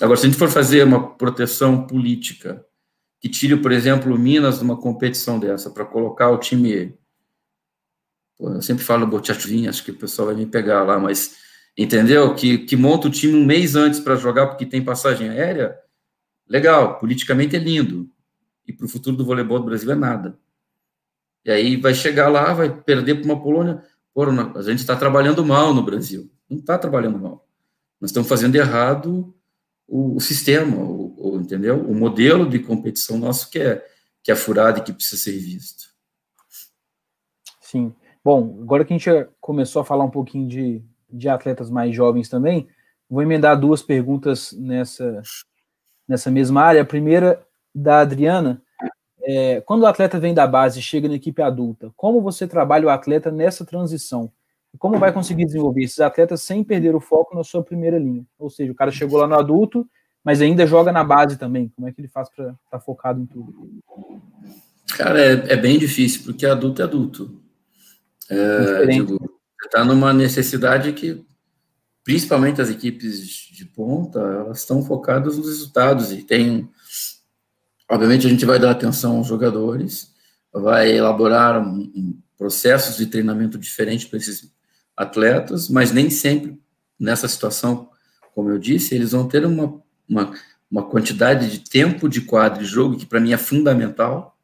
[0.02, 2.66] Agora, se a gente for fazer uma proteção política
[3.24, 6.94] que tire, por exemplo, o Minas de uma competição dessa, para colocar o time.
[8.38, 11.38] Pô, eu sempre falo Botiachvin, acho que o pessoal vai me pegar lá, mas
[11.78, 12.36] entendeu?
[12.36, 15.74] Que, que monta o time um mês antes para jogar porque tem passagem aérea,
[16.50, 18.10] legal, politicamente é lindo.
[18.68, 20.38] E para o futuro do voleibol do Brasil é nada.
[21.46, 23.84] E aí vai chegar lá, vai perder para uma Polônia.
[24.14, 26.32] Pô, a gente está trabalhando mal no Brasil.
[26.50, 27.48] Não está trabalhando mal.
[28.00, 29.36] Nós estamos fazendo errado
[29.88, 31.80] o, o sistema, o, o, entendeu?
[31.82, 33.86] O modelo de competição nosso que é,
[34.22, 35.94] que é furado e que precisa ser visto.
[37.62, 37.94] Sim.
[38.24, 42.30] Bom, agora que a gente começou a falar um pouquinho de, de atletas mais jovens
[42.30, 42.68] também,
[43.10, 45.22] vou emendar duas perguntas nessa,
[46.08, 46.82] nessa mesma área.
[46.82, 48.62] A primeira, da Adriana,
[49.24, 52.88] é, quando o atleta vem da base e chega na equipe adulta, como você trabalha
[52.88, 54.32] o atleta nessa transição?
[54.74, 58.26] E como vai conseguir desenvolver esses atletas sem perder o foco na sua primeira linha?
[58.40, 59.88] Ou seja, o cara chegou lá no adulto,
[60.24, 61.72] mas ainda joga na base também.
[61.76, 63.54] Como é que ele faz para estar tá focado em tudo?
[64.98, 67.42] Cara, é, é, bem difícil, porque adulto é adulto.
[68.30, 69.20] É, digo,
[69.64, 71.24] está numa necessidade que,
[72.04, 73.22] principalmente as equipes
[73.52, 76.70] de ponta, elas estão focadas nos resultados e tem,
[77.94, 80.12] obviamente, a gente vai dar atenção aos jogadores,
[80.52, 84.52] vai elaborar um, um processos de treinamento diferentes para esses
[84.98, 86.60] atletas, mas nem sempre
[87.00, 87.90] nessa situação,
[88.34, 90.34] como eu disse, eles vão ter uma, uma,
[90.70, 94.38] uma quantidade de tempo de quadro de jogo que para mim é fundamental.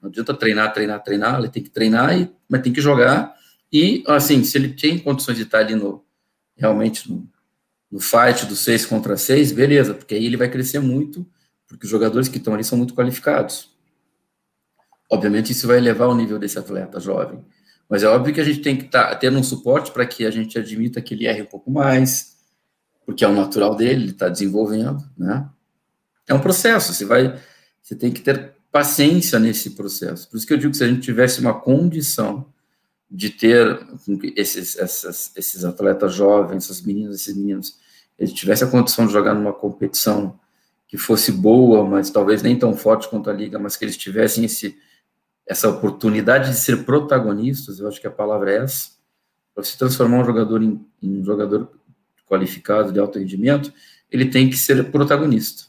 [0.00, 3.34] Não adianta treinar, treinar, treinar, ele tem que treinar, e, mas tem que jogar.
[3.72, 6.04] E, assim, se ele tem condições de estar ali no,
[6.56, 7.28] realmente no,
[7.90, 11.26] no fight do 6 contra 6, beleza, porque aí ele vai crescer muito,
[11.70, 13.70] porque os jogadores que estão ali são muito qualificados.
[15.08, 17.44] Obviamente, isso vai elevar o nível desse atleta jovem.
[17.88, 20.26] Mas é óbvio que a gente tem que estar tá, tendo um suporte para que
[20.26, 22.36] a gente admita que ele erre um pouco mais,
[23.06, 25.48] porque é o natural dele, ele está desenvolvendo, né?
[26.28, 27.40] É um processo, você vai,
[27.80, 30.28] você tem que ter paciência nesse processo.
[30.28, 32.46] Por isso que eu digo que se a gente tivesse uma condição
[33.08, 33.80] de ter
[34.36, 37.78] esses, essas, esses atletas jovens, essas meninas, esses meninos,
[38.18, 40.38] eles tivessem a condição de jogar numa competição
[40.90, 44.44] que fosse boa, mas talvez nem tão forte quanto a liga, mas que eles tivessem
[44.44, 44.76] esse,
[45.46, 48.90] essa oportunidade de ser protagonistas, eu acho que a palavra é essa,
[49.54, 51.70] para se transformar um jogador em, em um jogador
[52.26, 53.72] qualificado, de alto rendimento,
[54.10, 55.62] ele tem que ser protagonista.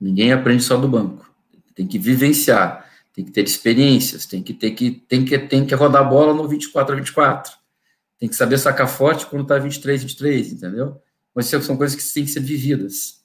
[0.00, 1.32] Ninguém aprende só do banco.
[1.72, 5.74] Tem que vivenciar, tem que ter experiências, tem que ter que tem que tem que
[5.74, 7.52] rodar a bola no 24 a 24.
[8.18, 11.00] Tem que saber sacar forte quando tá 23 23, entendeu?
[11.32, 13.24] Mas são coisas que têm que ser vividas.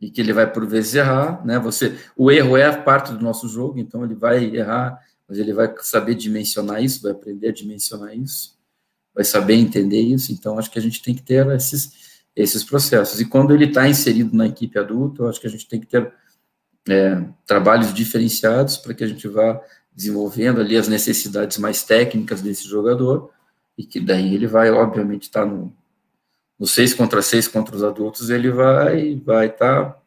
[0.00, 1.58] E que ele vai por vezes errar, né?
[1.58, 5.74] Você, o erro é parte do nosso jogo, então ele vai errar, mas ele vai
[5.80, 8.58] saber dimensionar isso, vai aprender a dimensionar isso
[9.18, 10.32] vai saber entender isso.
[10.32, 13.20] Então, acho que a gente tem que ter esses, esses processos.
[13.20, 16.12] E quando ele está inserido na equipe adulta, acho que a gente tem que ter
[16.88, 19.60] é, trabalhos diferenciados para que a gente vá
[19.92, 23.32] desenvolvendo ali as necessidades mais técnicas desse jogador
[23.76, 25.76] e que daí ele vai, obviamente, estar tá no,
[26.58, 30.02] no seis contra seis contra os adultos, ele vai vai estar tá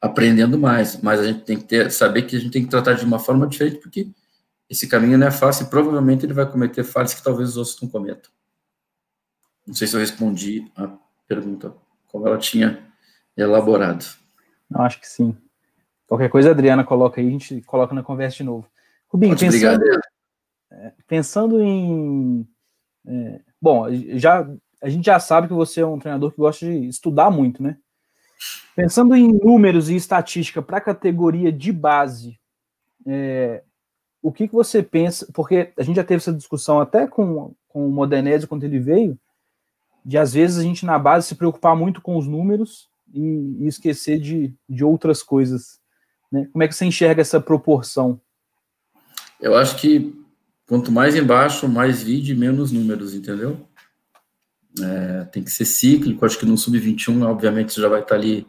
[0.00, 2.92] aprendendo mais, mas a gente tem que ter, saber que a gente tem que tratar
[2.92, 4.08] de uma forma diferente, porque
[4.68, 7.80] esse caminho não é fácil e provavelmente ele vai cometer falhas que talvez os outros
[7.80, 8.30] não cometam.
[9.66, 10.90] Não sei se eu respondi a
[11.26, 11.74] pergunta
[12.06, 12.86] como ela tinha
[13.36, 14.04] elaborado.
[14.70, 15.36] Eu acho que sim.
[16.06, 18.68] Qualquer coisa a Adriana coloca aí, a gente coloca na conversa de novo.
[19.08, 19.84] Rubinho, pensando,
[20.70, 22.46] é, pensando em.
[23.06, 23.86] É, bom,
[24.18, 24.46] já,
[24.84, 27.78] a gente já sabe que você é um treinador que gosta de estudar muito, né?
[28.76, 32.38] Pensando em números e estatística para a categoria de base,
[33.06, 33.62] é,
[34.20, 37.88] o que, que você pensa, porque a gente já teve essa discussão até com, com
[37.88, 39.18] o Modernese quando ele veio,
[40.04, 43.66] de às vezes a gente na base se preocupar muito com os números e, e
[43.66, 45.80] esquecer de, de outras coisas.
[46.30, 46.46] Né?
[46.52, 48.20] Como é que você enxerga essa proporção?
[49.40, 50.14] Eu acho que
[50.66, 53.66] quanto mais embaixo, mais vídeo, menos números, entendeu?
[54.80, 58.46] É, tem que ser cíclico, acho que no sub-21, obviamente, você já vai estar ali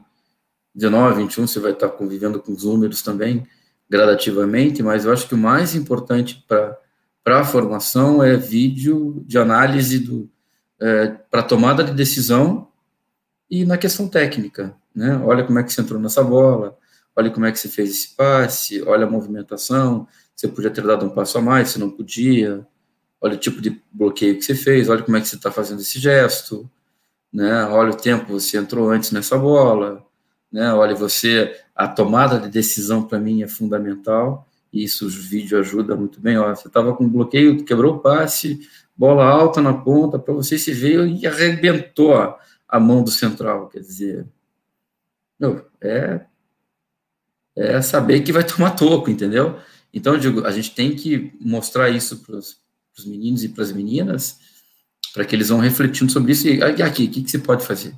[0.74, 3.46] 19, 21, você vai estar convivendo com os números também,
[3.90, 10.00] gradativamente, mas eu acho que o mais importante para a formação é vídeo de análise
[10.00, 10.30] do
[10.80, 12.68] é, para tomada de decisão
[13.50, 15.18] e na questão técnica, né?
[15.24, 16.78] Olha como é que você entrou nessa bola,
[17.16, 21.06] olha como é que você fez esse passe, olha a movimentação, você podia ter dado
[21.06, 22.66] um passo a mais, você não podia,
[23.26, 25.82] olha o tipo de bloqueio que você fez, olha como é que você está fazendo
[25.82, 26.70] esse gesto,
[27.34, 27.66] né?
[27.66, 30.06] Olha o tempo você entrou antes nessa bola,
[30.52, 30.72] né?
[30.72, 34.48] Olha, você a tomada de decisão para mim é fundamental.
[34.72, 36.38] E isso o vídeo ajuda muito bem.
[36.38, 38.60] Ó, você estava com bloqueio, quebrou o passe,
[38.96, 43.70] bola alta na ponta, para você se veio e arrebentou a mão do central.
[43.70, 44.28] Quer dizer,
[45.40, 46.22] meu, é
[47.56, 49.58] é saber que vai tomar toco, entendeu?
[49.92, 52.65] Então, digo, a gente tem que mostrar isso para os
[53.04, 54.40] meninos e para as meninas,
[55.14, 56.48] para que eles vão refletindo sobre isso.
[56.48, 57.94] E aqui, o que, que você pode fazer?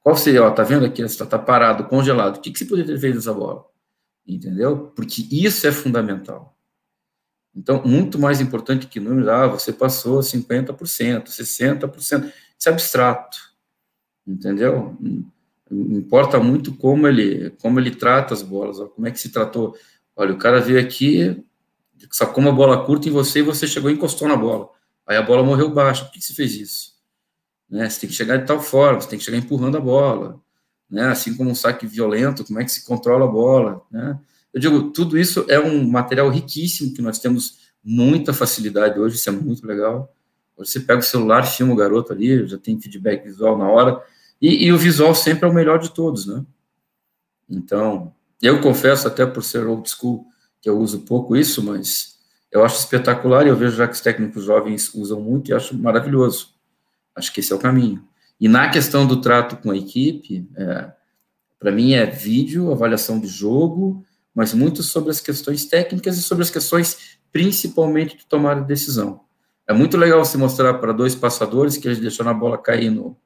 [0.00, 2.92] Qual seria, ó, tá vendo aqui, está tá parado, congelado, o que, que você poderia
[2.94, 3.64] ter feito dessa bola?
[4.26, 4.92] Entendeu?
[4.96, 6.56] Porque isso é fundamental.
[7.54, 13.36] Então, muito mais importante que números, ah, você passou 50%, 60%, isso é abstrato,
[14.26, 14.96] entendeu?
[15.70, 19.76] Importa muito como ele, como ele trata as bolas, ó, como é que se tratou.
[20.16, 21.44] Olha, o cara veio aqui,
[22.10, 24.68] sacou uma bola curta em você e você chegou e encostou na bola.
[25.06, 26.04] Aí a bola morreu baixa.
[26.04, 26.92] Por que você fez isso?
[27.68, 27.88] Né?
[27.88, 30.40] Você tem que chegar de tal forma, você tem que chegar empurrando a bola.
[30.90, 31.04] Né?
[31.06, 34.18] Assim como um saque violento, como é que se controla a bola, né?
[34.52, 39.28] Eu digo, tudo isso é um material riquíssimo que nós temos muita facilidade hoje, isso
[39.28, 40.14] é muito legal.
[40.56, 44.02] Você pega o celular, filma o garoto ali, já tem feedback visual na hora,
[44.40, 46.44] e, e, o visual sempre é o melhor de todos, né?
[47.48, 50.26] Então, eu confesso, até por ser old school,
[50.62, 52.16] que eu uso pouco isso, mas
[52.50, 55.76] eu acho espetacular e eu vejo já que os técnicos jovens usam muito e acho
[55.76, 56.54] maravilhoso.
[57.14, 58.02] Acho que esse é o caminho.
[58.40, 60.92] E na questão do trato com a equipe, é,
[61.58, 64.04] para mim é vídeo, avaliação de jogo,
[64.34, 69.20] mas muito sobre as questões técnicas e sobre as questões principalmente de tomar decisão.
[69.66, 73.16] É muito legal você mostrar para dois passadores que eles deixaram a bola cair no,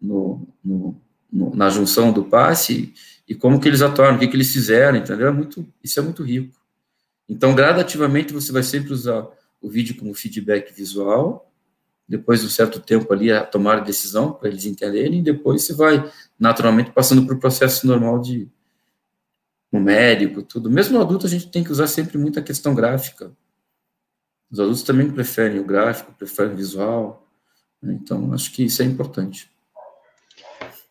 [0.00, 1.00] no, no,
[1.32, 2.92] no, na junção do passe
[3.26, 5.28] e como que eles atuaram, o que, que eles fizeram, entendeu?
[5.28, 6.59] É muito, isso é muito rico.
[7.30, 9.24] Então, gradativamente, você vai sempre usar
[9.60, 11.50] o vídeo como feedback visual,
[12.08, 15.62] depois de um certo tempo ali, a tomar a decisão para eles entenderem, e depois
[15.62, 18.50] você vai naturalmente passando para o processo normal de,
[19.70, 20.68] numérico, tudo.
[20.68, 23.30] Mesmo no adulto, a gente tem que usar sempre muita questão gráfica.
[24.50, 27.28] Os adultos também preferem o gráfico, preferem o visual.
[27.80, 27.96] Né?
[28.02, 29.48] Então, acho que isso é importante.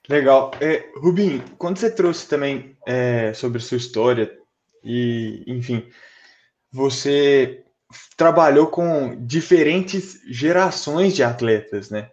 [0.07, 0.51] Legal.
[0.61, 4.33] É, Rubim, quando você trouxe também é, sobre sua história,
[4.81, 5.85] e, enfim,
[6.71, 7.63] você
[8.15, 12.09] trabalhou com diferentes gerações de atletas, né?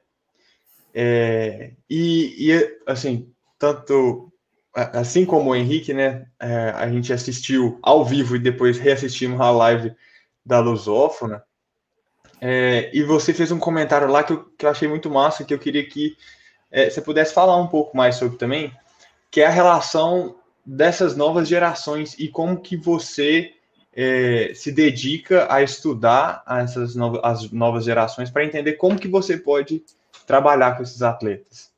[0.95, 4.33] É, e, e, assim, tanto
[4.75, 9.51] assim como o Henrique, né, é, a gente assistiu ao vivo e depois reassistimos a
[9.51, 9.95] live
[10.45, 11.43] da Lusófona,
[12.41, 15.55] é, e você fez um comentário lá que eu, que eu achei muito massa, que
[15.55, 16.17] eu queria que
[16.71, 18.73] é, você pudesse falar um pouco mais sobre também,
[19.31, 23.53] que é a relação dessas novas gerações e como que você
[23.97, 29.39] é, se dedica a estudar essas novas, as novas gerações para entender como que você
[29.39, 29.83] pode
[30.27, 31.71] trabalhar com esses atletas.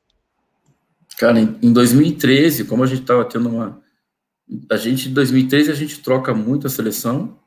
[1.16, 3.80] Cara, em 2013, como a gente estava tendo uma.
[4.70, 7.38] A gente, em 2013, a gente troca muito a seleção,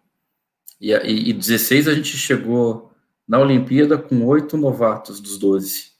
[0.79, 2.91] e, e, e 16 a gente chegou
[3.27, 5.91] na Olimpíada com oito novatos dos 12.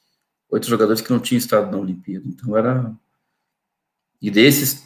[0.50, 2.26] Oito jogadores que não tinham estado na Olimpíada.
[2.28, 2.94] Então era.
[4.22, 4.86] E desses,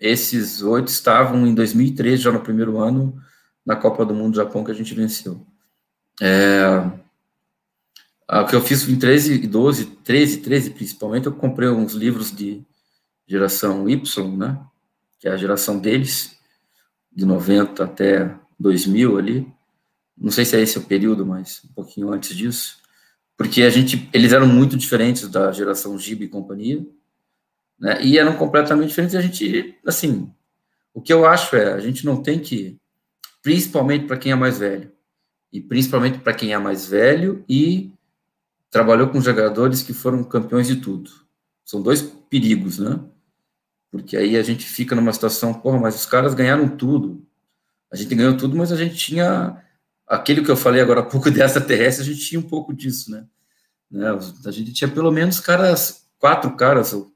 [0.00, 3.20] esses oito estavam em 2013, já no primeiro ano,
[3.64, 5.44] na Copa do Mundo do Japão que a gente venceu.
[6.20, 6.90] É,
[8.30, 12.34] o que eu fiz em 13 e 12, 13, 13 principalmente, eu comprei uns livros
[12.34, 12.62] de
[13.26, 14.60] geração Y, né?
[15.18, 16.36] Que é a geração deles,
[17.10, 19.52] de 90 até 2000 ali.
[20.16, 22.78] Não sei se é esse o período, mas um pouquinho antes disso.
[23.36, 26.84] Porque a gente, eles eram muito diferentes da geração Gibi e companhia,
[27.78, 28.02] né?
[28.02, 29.14] E eram completamente diferentes.
[29.14, 30.32] A gente, assim,
[30.92, 32.78] o que eu acho é, a gente não tem que,
[33.42, 34.92] principalmente para quem é mais velho,
[35.52, 37.92] e principalmente para quem é mais velho e
[38.70, 41.10] trabalhou com jogadores que foram campeões de tudo.
[41.64, 43.00] São dois perigos, né?
[43.90, 47.26] Porque aí a gente fica numa situação, porra, mas os caras ganharam tudo.
[47.90, 49.62] A gente ganhou tudo, mas a gente tinha
[50.06, 53.10] aquele que eu falei agora há pouco dessa terrestre, a gente tinha um pouco disso,
[53.10, 53.26] né?
[53.90, 54.08] né?
[54.44, 57.10] A gente tinha pelo menos caras, quatro caras, ou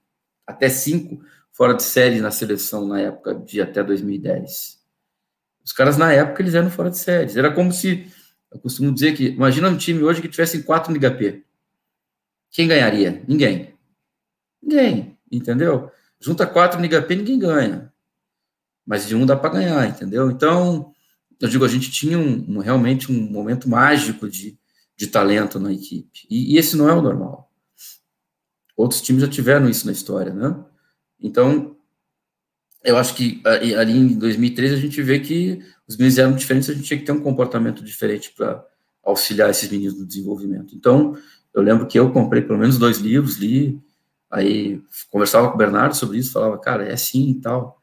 [0.46, 4.80] até cinco, fora de série na seleção na época de até 2010.
[5.64, 7.38] Os caras na época eles eram fora de série.
[7.38, 8.10] Era como se
[8.50, 11.44] eu costumo dizer que, imagina um time hoje que tivesse quatro Liga P.
[12.50, 13.22] Quem ganharia?
[13.26, 13.74] Ninguém.
[14.62, 15.90] Ninguém, entendeu?
[16.20, 17.92] Junta quatro Liga P, ninguém ganha.
[18.86, 20.30] Mas de um dá para ganhar, entendeu?
[20.30, 20.92] Então,
[21.40, 24.58] eu digo, a gente tinha um, um, realmente um momento mágico de,
[24.96, 26.26] de talento na equipe.
[26.28, 27.51] E, e esse não é o normal.
[28.76, 30.56] Outros times já tiveram isso na história, né?
[31.20, 31.76] Então,
[32.82, 33.40] eu acho que
[33.78, 37.04] ali em 2013 a gente vê que os meninos eram diferentes, a gente tinha que
[37.04, 38.64] ter um comportamento diferente para
[39.04, 40.74] auxiliar esses meninos no desenvolvimento.
[40.74, 41.16] Então,
[41.54, 43.80] eu lembro que eu comprei pelo menos dois livros, li,
[44.30, 47.80] aí conversava com o Bernardo sobre isso, falava, cara, é assim e tal.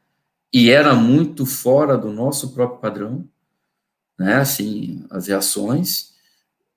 [0.52, 3.28] E era muito fora do nosso próprio padrão,
[4.18, 6.10] né, assim, as reações.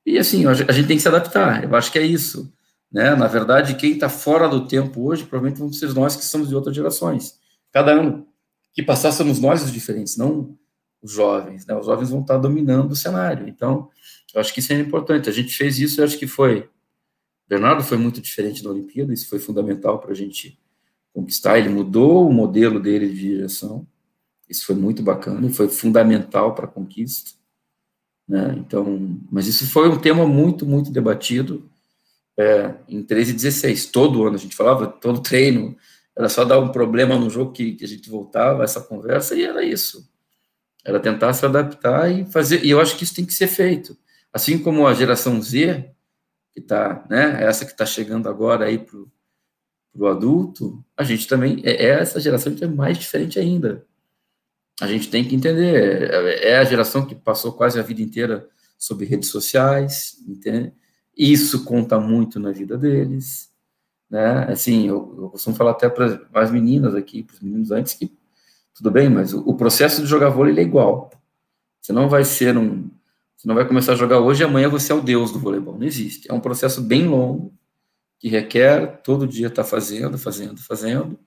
[0.05, 2.53] E assim, a gente tem que se adaptar, eu acho que é isso.
[2.93, 3.15] Né?
[3.15, 6.55] Na verdade, quem está fora do tempo hoje, provavelmente vamos ser nós que somos de
[6.55, 7.41] outras gerações
[7.73, 8.27] cada ano
[8.71, 10.55] que passássemos nós os diferentes, não
[11.01, 11.75] os jovens, né?
[11.75, 13.49] Os jovens vão estar dominando o cenário.
[13.49, 13.89] Então,
[14.33, 15.27] eu acho que isso é importante.
[15.27, 16.69] A gente fez isso, eu acho que foi.
[17.47, 20.57] Bernardo foi muito diferente na Olimpíada, isso foi fundamental para a gente
[21.11, 21.57] conquistar.
[21.57, 23.85] Ele mudou o modelo dele de direção,
[24.47, 27.31] isso foi muito bacana foi fundamental para a conquista.
[28.27, 28.55] Né?
[28.57, 31.69] Então, mas isso foi um tema muito, muito debatido
[32.37, 33.87] é, em 13 e 16.
[33.87, 35.75] Todo ano a gente falava, todo treino,
[36.15, 39.43] era só dar um problema no jogo que, que a gente voltava essa conversa e
[39.43, 40.07] era isso.
[40.85, 42.63] Era tentar se adaptar e fazer.
[42.63, 43.97] E eu acho que isso tem que ser feito.
[44.31, 45.89] Assim como a geração Z,
[46.51, 48.97] que está, né, essa que está chegando agora aí para
[49.95, 53.85] o adulto, a gente também, é, é essa geração que é mais diferente ainda.
[54.81, 58.47] A gente tem que entender, é, é a geração que passou quase a vida inteira
[58.77, 60.73] sobre redes sociais, entende?
[61.17, 63.51] Isso conta muito na vida deles,
[64.09, 64.45] né?
[64.51, 68.11] Assim, eu, eu costumo falar até para as meninas aqui, para os meninos antes, que
[68.73, 71.11] tudo bem, mas o, o processo de jogar vôlei é igual.
[71.79, 72.89] Você não vai ser um.
[73.35, 75.77] Você não vai começar a jogar hoje e amanhã você é o deus do voleibol.
[75.77, 76.31] Não existe.
[76.31, 77.53] É um processo bem longo,
[78.17, 81.19] que requer todo dia estar tá fazendo, fazendo, fazendo.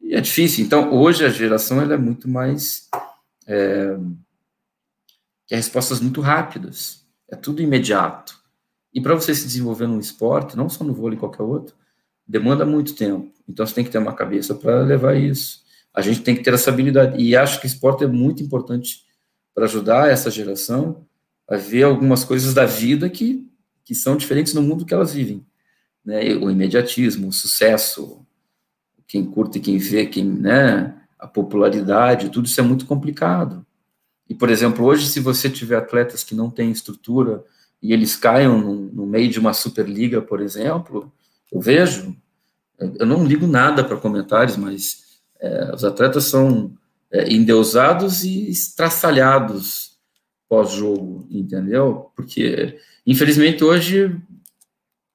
[0.00, 0.64] E é difícil.
[0.64, 2.88] Então, hoje a geração ela é muito mais.
[3.46, 3.96] É,
[5.46, 7.06] quer respostas muito rápidas.
[7.28, 8.39] É tudo imediato.
[8.92, 11.74] E para você se desenvolver num esporte, não só no vôlei, qualquer outro,
[12.26, 13.32] demanda muito tempo.
[13.48, 15.62] Então você tem que ter uma cabeça para levar isso.
[15.92, 17.20] A gente tem que ter essa habilidade.
[17.20, 19.04] E acho que esporte é muito importante
[19.54, 21.06] para ajudar essa geração
[21.48, 23.48] a ver algumas coisas da vida que,
[23.84, 25.44] que são diferentes no mundo que elas vivem.
[26.04, 26.34] Né?
[26.36, 28.24] O imediatismo, o sucesso,
[29.06, 30.96] quem curte e quem vê, quem, né?
[31.18, 33.64] a popularidade, tudo isso é muito complicado.
[34.28, 37.44] E, por exemplo, hoje, se você tiver atletas que não têm estrutura
[37.82, 41.12] e eles caiam no, no meio de uma Superliga, por exemplo,
[41.50, 42.16] eu vejo,
[42.78, 46.72] eu não ligo nada para comentários, mas é, os atletas são
[47.10, 49.98] é, endeusados e estraçalhados
[50.48, 52.10] pós-jogo, entendeu?
[52.14, 54.16] Porque, infelizmente, hoje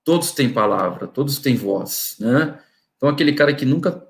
[0.03, 2.59] todos têm palavra, todos têm voz, né?
[2.95, 4.07] Então, aquele cara que nunca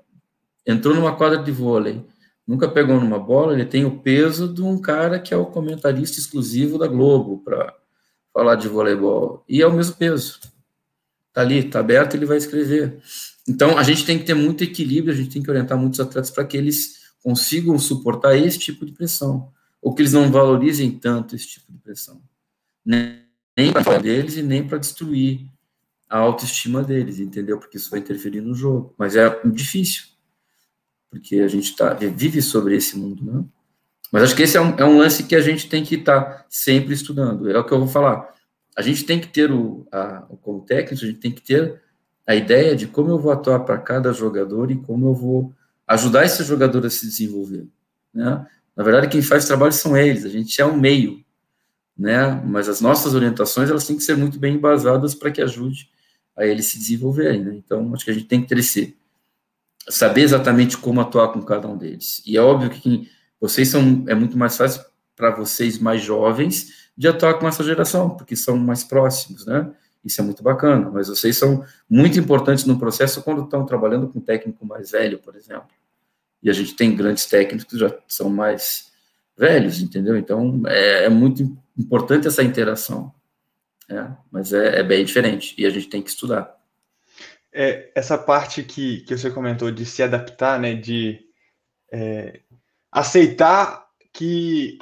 [0.66, 2.04] entrou numa quadra de vôlei,
[2.46, 6.18] nunca pegou numa bola, ele tem o peso de um cara que é o comentarista
[6.18, 7.74] exclusivo da Globo para
[8.36, 9.42] falar de voleibol.
[9.48, 10.38] E é o mesmo peso.
[11.32, 13.00] Tá ali, tá aberto, ele vai escrever.
[13.48, 16.30] Então, a gente tem que ter muito equilíbrio, a gente tem que orientar muitos atletas
[16.30, 21.34] para que eles consigam suportar esse tipo de pressão, ou que eles não valorizem tanto
[21.34, 22.20] esse tipo de pressão.
[22.84, 25.46] Nem para deles e nem para destruir
[26.06, 27.58] a autoestima deles, entendeu?
[27.58, 28.94] Porque isso vai interferir no jogo.
[28.98, 30.04] Mas é difícil,
[31.08, 33.44] porque a gente tá, vive sobre esse mundo, né?
[34.12, 36.20] Mas acho que esse é um, é um lance que a gente tem que estar
[36.20, 37.50] tá sempre estudando.
[37.50, 38.34] É o que eu vou falar.
[38.76, 41.80] A gente tem que ter o, a, como técnico, a gente tem que ter
[42.26, 45.54] a ideia de como eu vou atuar para cada jogador e como eu vou
[45.86, 47.66] ajudar esse jogador a se desenvolver.
[48.12, 48.44] Né?
[48.74, 51.24] Na verdade, quem faz trabalho são eles, a gente é um meio,
[51.96, 52.28] né?
[52.44, 55.88] mas as nossas orientações elas têm que ser muito bem embasadas para que ajude
[56.36, 57.44] a eles se desenvolverem.
[57.44, 57.54] Né?
[57.54, 58.96] Então, acho que a gente tem que ter esse,
[59.88, 62.20] saber exatamente como atuar com cada um deles.
[62.26, 63.08] E é óbvio que quem,
[63.48, 64.84] vocês são, é muito mais fácil
[65.14, 69.70] para vocês mais jovens de atuar com essa geração, porque são mais próximos, né?
[70.04, 74.20] Isso é muito bacana, mas vocês são muito importantes no processo quando estão trabalhando com
[74.20, 75.68] um técnico mais velho, por exemplo.
[76.42, 78.92] E a gente tem grandes técnicos que já são mais
[79.36, 80.16] velhos, entendeu?
[80.16, 83.12] Então é, é muito importante essa interação.
[83.88, 86.56] É, mas é, é, bem diferente e a gente tem que estudar.
[87.52, 91.20] É, essa parte que, que você comentou de se adaptar, né, de
[91.92, 92.40] é,
[92.96, 94.78] aceitar que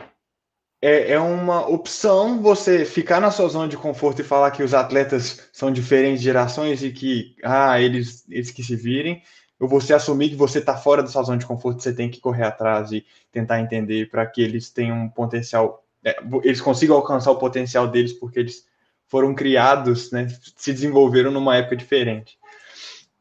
[0.80, 4.72] é, é uma opção você ficar na sua zona de conforto e falar que os
[4.72, 9.20] atletas são diferentes gerações e que, ah, eles, eles que se virem,
[9.58, 12.20] ou você assumir que você está fora da sua zona de conforto, você tem que
[12.20, 17.32] correr atrás e tentar entender para que eles tenham um potencial, é, eles consigam alcançar
[17.32, 18.64] o potencial deles porque eles
[19.08, 22.38] foram criados, né, se desenvolveram numa época diferente.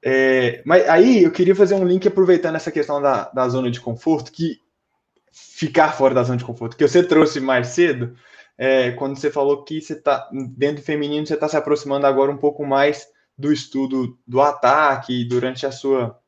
[0.05, 3.81] É, mas aí eu queria fazer um link aproveitando essa questão da, da zona de
[3.81, 4.61] conforto, que
[5.33, 8.15] ficar fora da zona de conforto, que você trouxe mais cedo,
[8.57, 12.31] é, quando você falou que você está dentro do feminino, você está se aproximando agora
[12.31, 16.19] um pouco mais do estudo do ataque, durante a sua,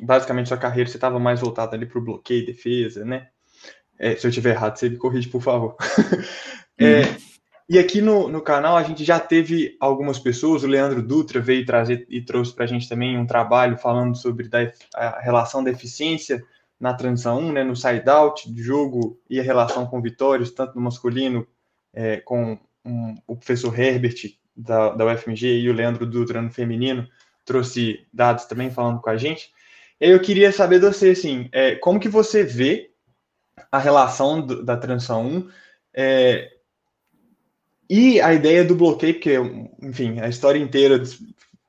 [0.00, 3.28] basicamente, sua carreira, você estava mais voltado ali para o bloqueio defesa, né?
[3.98, 5.76] É, se eu estiver errado, você me corrige, por favor.
[6.78, 7.02] é.
[7.68, 11.66] E aqui no, no canal a gente já teve algumas pessoas, o Leandro Dutra veio
[11.66, 15.70] trazer e trouxe para a gente também um trabalho falando sobre da, a relação da
[15.72, 16.44] eficiência
[16.78, 20.82] na transição 1, né, no side-out de jogo e a relação com vitórias, tanto no
[20.82, 21.46] masculino
[21.92, 27.08] é, com um, o professor Herbert da, da UFMG e o Leandro Dutra no feminino,
[27.44, 29.50] trouxe dados também falando com a gente.
[29.98, 32.90] Eu queria saber de você, assim, é, como que você vê
[33.72, 35.50] a relação do, da transição 1
[35.94, 36.52] é,
[37.88, 39.36] e a ideia do bloqueio, porque,
[39.80, 41.02] enfim, a história inteira,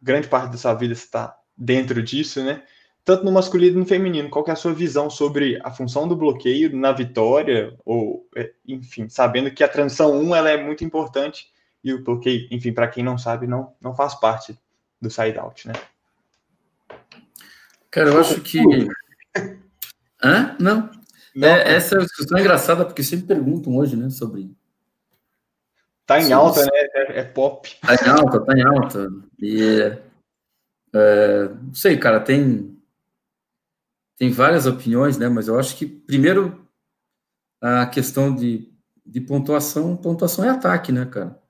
[0.02, 2.64] grande parte da sua vida está dentro disso, né?
[3.08, 4.30] Tanto no masculino e no feminino.
[4.30, 7.74] Qual é a sua visão sobre a função do bloqueio na vitória?
[7.86, 11.48] Ou, é, enfim, sabendo que a transição 1 ela é muito importante
[11.82, 14.60] e o bloqueio, enfim, para quem não sabe, não, não faz parte
[15.02, 15.74] do side-out, né?
[17.90, 18.60] Cara, eu acho que.
[20.22, 20.58] Hã?
[20.60, 20.92] Não.
[21.34, 24.54] não é, essa é uma discussão engraçada, porque sempre perguntam hoje, né, sobre.
[26.06, 26.72] Tá em alta, né?
[26.74, 27.74] É, é, pop.
[27.80, 29.08] Tá em alta, tá em alta.
[29.40, 29.98] E.
[30.94, 32.77] É, não sei, cara, tem.
[34.18, 35.30] Tem várias opiniões, né?
[35.30, 36.68] Mas eu acho que, primeiro,
[37.62, 38.70] a questão de,
[39.06, 41.42] de pontuação, pontuação é ataque, né, cara?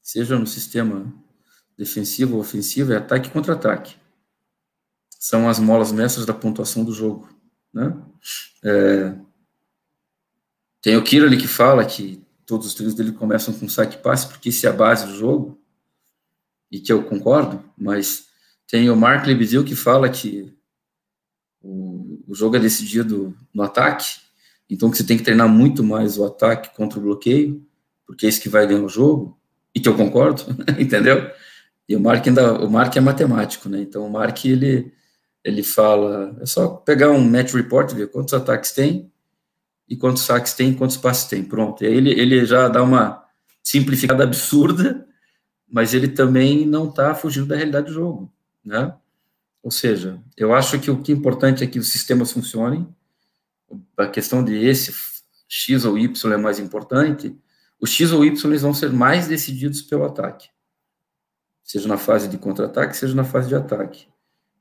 [0.00, 1.12] Seja no sistema
[1.76, 3.96] defensivo ou ofensivo, é ataque e contra-ataque
[5.22, 7.28] são as molas mestras da pontuação do jogo.
[7.72, 7.96] Né?
[8.64, 9.14] É,
[10.80, 14.48] tem o Kira que fala que todos os trilhos dele começam com saque passe, porque
[14.48, 15.62] isso é a base do jogo,
[16.68, 18.26] e que eu concordo, mas
[18.66, 20.52] tem o Mark Lebedil que fala que
[21.62, 24.16] o, o jogo é decidido no ataque,
[24.68, 27.64] então você tem que treinar muito mais o ataque contra o bloqueio,
[28.06, 29.38] porque é isso que vai ganhar o jogo,
[29.74, 30.44] e que eu concordo,
[30.78, 31.30] entendeu?
[31.88, 33.80] E o Mark ainda, o Mark é matemático, né?
[33.80, 34.92] Então o Mark ele
[35.44, 39.10] ele fala, é só pegar um match report, ver quantos ataques tem,
[39.88, 41.82] e quantos saques tem, quantos passes tem, pronto.
[41.82, 43.24] E aí ele, ele já dá uma
[43.62, 45.06] simplificada absurda,
[45.68, 48.32] mas ele também não está fugindo da realidade do jogo,
[48.64, 48.94] né?
[49.62, 52.86] Ou seja, eu acho que o que é importante é que os sistemas funcionem,
[53.96, 54.92] a questão de esse
[55.48, 57.36] X ou Y é mais importante,
[57.80, 60.48] os X ou Y vão ser mais decididos pelo ataque,
[61.62, 64.08] seja na fase de contra-ataque, seja na fase de ataque.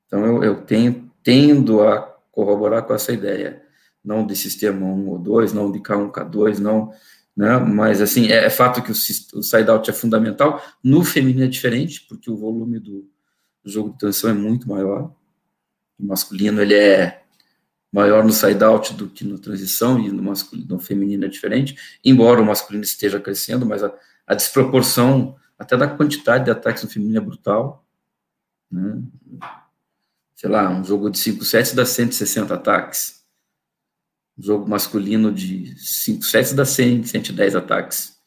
[0.06, 3.62] Então, eu, eu tenho, tendo a corroborar com essa ideia,
[4.04, 6.92] não de sistema 1 ou 2, não de K1, K2, não,
[7.36, 11.48] né, mas, assim, é, é fato que o, o side-out é fundamental, no feminino é
[11.48, 13.10] diferente, porque o volume do,
[13.64, 15.14] do jogo de transição é muito maior,
[16.00, 17.24] o masculino, ele é
[17.92, 22.42] maior no side-out do que no transição, e no, masculino, no feminino é diferente, embora
[22.42, 23.94] o masculino esteja crescendo, mas a,
[24.26, 27.86] a desproporção, até da quantidade de ataques no feminino é brutal,
[28.72, 29.02] né,
[30.42, 33.24] sei lá, um jogo de 5 sets dá 160 ataques.
[34.36, 38.20] Um jogo masculino de 5 sets dá 100, 110 ataques.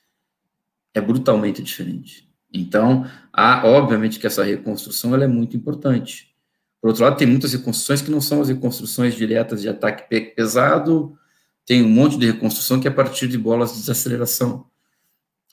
[0.95, 2.33] É brutalmente diferente.
[2.55, 6.33] Então, há, obviamente que essa reconstrução ela é muito importante.
[6.81, 11.19] Por outro lado, tem muitas reconstruções que não são as reconstruções diretas de ataque pesado,
[11.67, 14.67] tem um monte de reconstrução que é a partir de bolas de desaceleração.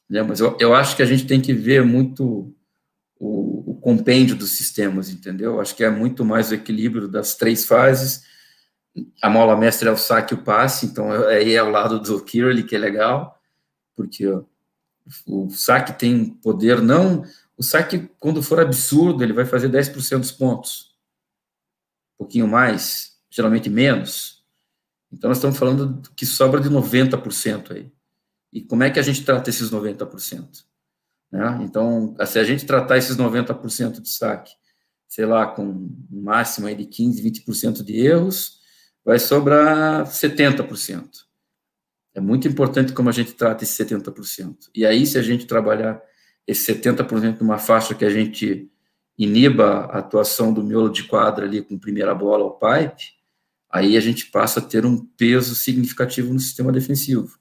[0.07, 0.21] Né?
[0.21, 2.53] Mas eu, eu acho que a gente tem que ver muito
[3.17, 5.59] o, o compêndio dos sistemas, entendeu?
[5.59, 8.23] Acho que é muito mais o equilíbrio das três fases.
[9.21, 11.99] A mola mestra é o saque e o passe, então é, aí é ao lado
[11.99, 13.39] do Kirley, que é legal,
[13.95, 14.27] porque
[15.27, 17.23] o saque tem poder, não.
[17.57, 20.95] O saque, quando for absurdo, ele vai fazer 10% dos pontos.
[22.15, 24.43] Um pouquinho mais, geralmente menos.
[25.11, 27.91] Então, nós estamos falando que sobra de 90% aí.
[28.51, 30.63] E como é que a gente trata esses 90%?
[31.31, 31.59] Né?
[31.61, 34.53] Então, se a gente tratar esses 90% de saque,
[35.07, 38.59] sei lá, com um máximo aí de 15, 20% de erros,
[39.03, 41.09] vai sobrar 70%.
[42.13, 44.69] É muito importante como a gente trata esse 70%.
[44.75, 46.01] E aí, se a gente trabalhar
[46.45, 48.69] esse 70% numa faixa que a gente
[49.17, 53.13] iniba a atuação do miolo de quadra ali com primeira bola ao pipe,
[53.69, 57.39] aí a gente passa a ter um peso significativo no sistema defensivo.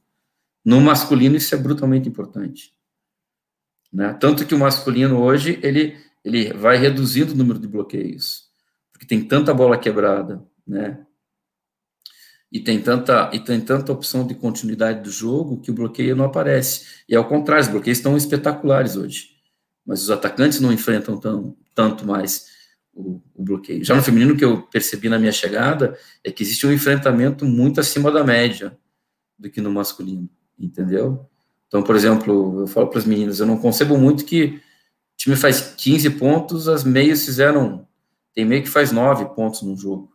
[0.64, 2.72] No masculino, isso é brutalmente importante.
[3.92, 4.12] Né?
[4.20, 8.44] Tanto que o masculino hoje, ele, ele vai reduzindo o número de bloqueios,
[8.92, 11.04] porque tem tanta bola quebrada, né?
[12.52, 16.24] E tem tanta, e tem tanta opção de continuidade do jogo que o bloqueio não
[16.24, 17.02] aparece.
[17.08, 19.28] E ao contrário, os bloqueios estão espetaculares hoje.
[19.86, 22.46] Mas os atacantes não enfrentam tão, tanto mais
[22.92, 23.84] o, o, bloqueio.
[23.84, 27.80] Já no feminino, que eu percebi na minha chegada, é que existe um enfrentamento muito
[27.80, 28.76] acima da média
[29.38, 30.28] do que no masculino,
[30.58, 31.26] entendeu?
[31.66, 35.36] Então, por exemplo, eu falo para as meninas, eu não concebo muito que o time
[35.36, 37.86] faz 15 pontos, as meias fizeram.
[38.34, 40.09] Tem meio que faz 9 pontos no jogo.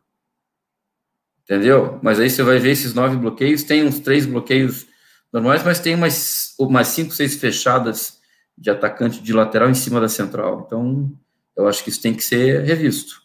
[1.45, 1.99] Entendeu?
[2.01, 4.87] Mas aí você vai ver esses nove bloqueios, tem uns três bloqueios
[5.31, 8.19] normais, mas tem umas, umas cinco, seis fechadas
[8.57, 10.63] de atacante de lateral em cima da central.
[10.65, 11.15] Então,
[11.55, 13.21] eu acho que isso tem que ser revisto.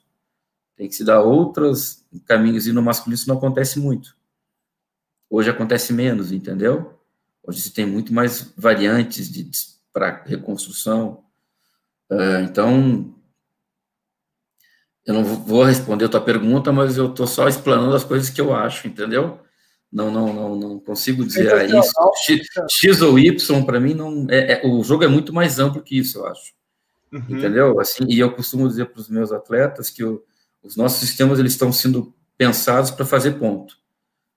[0.76, 4.14] Tem que se dar outros caminhos, e no masculino isso não acontece muito.
[5.30, 7.00] Hoje acontece menos, entendeu?
[7.42, 9.48] Hoje se tem muito mais variantes de,
[9.92, 11.24] para reconstrução.
[12.10, 13.14] Uh, então,
[15.10, 18.40] eu não vou responder a tua pergunta, mas eu estou só explanando as coisas que
[18.40, 19.40] eu acho, entendeu?
[19.92, 21.92] Não, não, não, não consigo dizer ah, isso.
[22.24, 25.82] X, X ou Y, para mim, não é, é, o jogo é muito mais amplo
[25.82, 26.52] que isso, eu acho.
[27.12, 27.24] Uhum.
[27.28, 27.80] Entendeu?
[27.80, 30.22] Assim, e eu costumo dizer para os meus atletas que o,
[30.62, 33.76] os nossos sistemas eles estão sendo pensados para fazer ponto,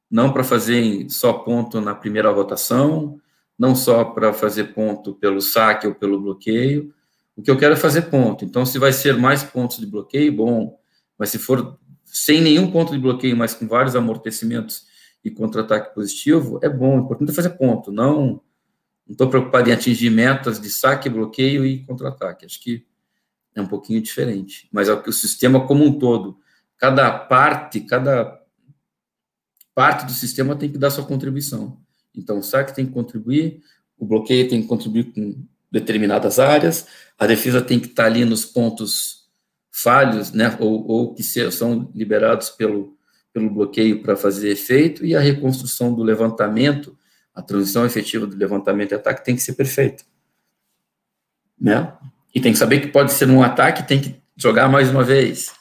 [0.10, 3.22] não para fazer só ponto na primeira rotação,
[3.60, 6.92] não só para fazer ponto pelo saque ou pelo bloqueio.
[7.36, 8.46] O que eu quero é fazer ponto.
[8.46, 10.80] Então, se vai ser mais pontos de bloqueio, bom.
[11.18, 14.86] Mas se for sem nenhum ponto de bloqueio, mas com vários amortecimentos
[15.24, 16.98] e contra-ataque positivo, é bom.
[16.98, 17.92] O importante é fazer ponto.
[17.92, 18.42] Não
[19.10, 22.46] estou preocupado em atingir metas de saque, bloqueio e contra-ataque.
[22.46, 22.86] Acho que
[23.56, 24.68] é um pouquinho diferente.
[24.72, 26.38] Mas é que o sistema como um todo,
[26.78, 28.42] cada parte, cada
[29.74, 31.82] parte do sistema tem que dar sua contribuição.
[32.16, 33.62] Então, o saque tem que contribuir,
[33.98, 35.44] o bloqueio tem que contribuir com
[35.74, 36.86] determinadas áreas,
[37.18, 39.24] a defesa tem que estar ali nos pontos
[39.72, 42.96] falhos, né, ou, ou que são liberados pelo,
[43.34, 46.96] pelo bloqueio para fazer efeito, e a reconstrução do levantamento,
[47.34, 50.04] a transição efetiva do levantamento e ataque tem que ser perfeita.
[51.60, 51.92] Né?
[52.36, 55.52] E tem que saber que pode ser um ataque, tem que jogar mais uma vez.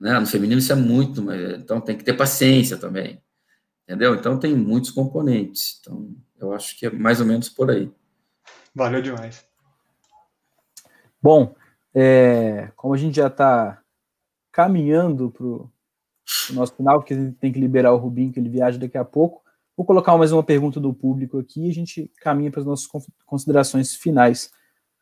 [0.00, 0.18] Né?
[0.18, 3.22] No feminino isso é muito, mas, então tem que ter paciência também.
[3.84, 4.16] Entendeu?
[4.16, 5.78] Então tem muitos componentes.
[5.80, 7.88] Então eu acho que é mais ou menos por aí.
[8.74, 9.51] Valeu demais.
[11.22, 11.54] Bom,
[11.94, 13.80] é, como a gente já está
[14.50, 15.70] caminhando para o
[16.50, 19.04] nosso final, porque a gente tem que liberar o Rubinho, que ele viaja daqui a
[19.04, 19.42] pouco,
[19.76, 22.88] vou colocar mais uma pergunta do público aqui e a gente caminha para as nossas
[23.24, 24.50] considerações finais.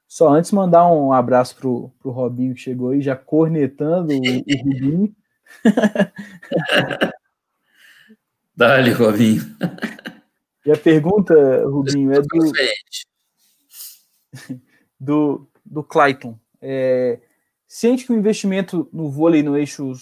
[0.06, 4.18] Só antes mandar um abraço para o Robinho que chegou aí, já cornetando o, o
[4.18, 5.16] Rubinho.
[8.55, 9.42] Dá-lhe, Robinho.
[10.66, 11.34] E a pergunta,
[11.64, 12.52] Rubinho, é do,
[15.01, 16.36] do, do Clayton.
[16.60, 17.20] É,
[17.66, 19.94] ciente que o investimento no vôlei no eixo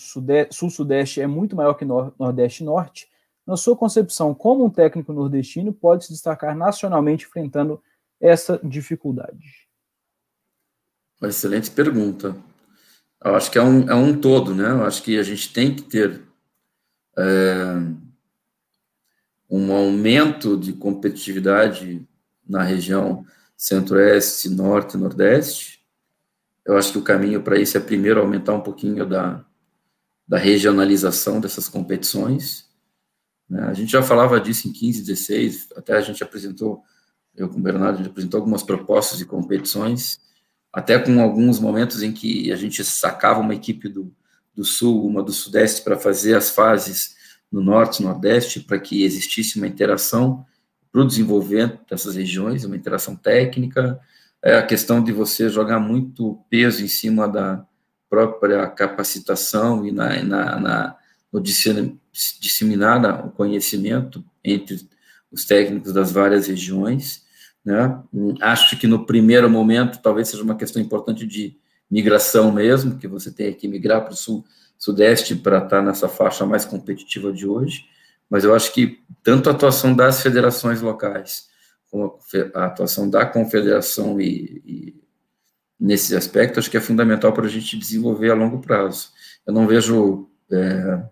[0.51, 3.07] sul-sudeste é muito maior que no, nordeste norte,
[3.47, 7.83] na sua concepção, como um técnico nordestino pode se destacar nacionalmente enfrentando
[8.21, 9.69] essa dificuldade?
[11.23, 12.37] Excelente pergunta.
[13.23, 14.71] Eu acho que é um, é um todo, né?
[14.71, 16.23] Eu acho que a gente tem que ter
[17.17, 17.65] é,
[19.51, 22.07] um aumento de competitividade
[22.47, 23.25] na região
[23.59, 25.81] centro-oeste, norte nordeste.
[26.65, 29.45] Eu acho que o caminho para isso é primeiro aumentar um pouquinho da,
[30.27, 32.69] da regionalização dessas competições.
[33.51, 33.61] Né?
[33.65, 36.83] A gente já falava disso em 15, 16, até a gente apresentou,
[37.35, 40.21] eu com o Bernardo, a gente apresentou algumas propostas de competições
[40.73, 44.15] até com alguns momentos em que a gente sacava uma equipe do,
[44.55, 47.17] do sul, uma do sudeste, para fazer as fases
[47.51, 50.47] no norte, nordeste, para que existisse uma interação
[50.99, 54.01] para o desenvolvimento dessas regiões, uma interação técnica,
[54.43, 57.65] é a questão de você jogar muito peso em cima da
[58.11, 60.97] própria capacitação e na, na, na
[61.33, 64.89] no disseminar o conhecimento entre
[65.31, 67.23] os técnicos das várias regiões,
[67.65, 68.03] né?
[68.41, 71.57] Acho que no primeiro momento talvez seja uma questão importante de
[71.89, 74.45] migração mesmo, que você tenha que migrar para o sul,
[74.77, 77.85] sudeste para estar nessa faixa mais competitiva de hoje,
[78.29, 81.49] mas eu acho que tanto a atuação das federações locais,
[81.91, 82.19] como
[82.55, 85.03] a atuação da confederação e, e
[85.79, 89.11] nesse aspecto, acho que é fundamental para a gente desenvolver a longo prazo.
[89.47, 91.03] Eu não vejo, é,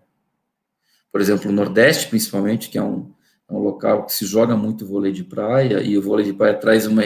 [1.11, 3.11] por exemplo, o Nordeste, principalmente, que é um,
[3.49, 6.53] é um local que se joga muito vôlei de praia, e o vôlei de praia
[6.53, 7.01] traz uma,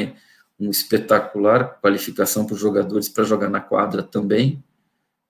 [0.60, 4.64] uma espetacular qualificação para os jogadores para jogar na quadra também.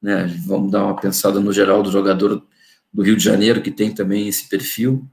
[0.01, 0.25] Né?
[0.47, 2.43] Vamos dar uma pensada no geral do jogador
[2.93, 5.07] do Rio de Janeiro, que tem também esse perfil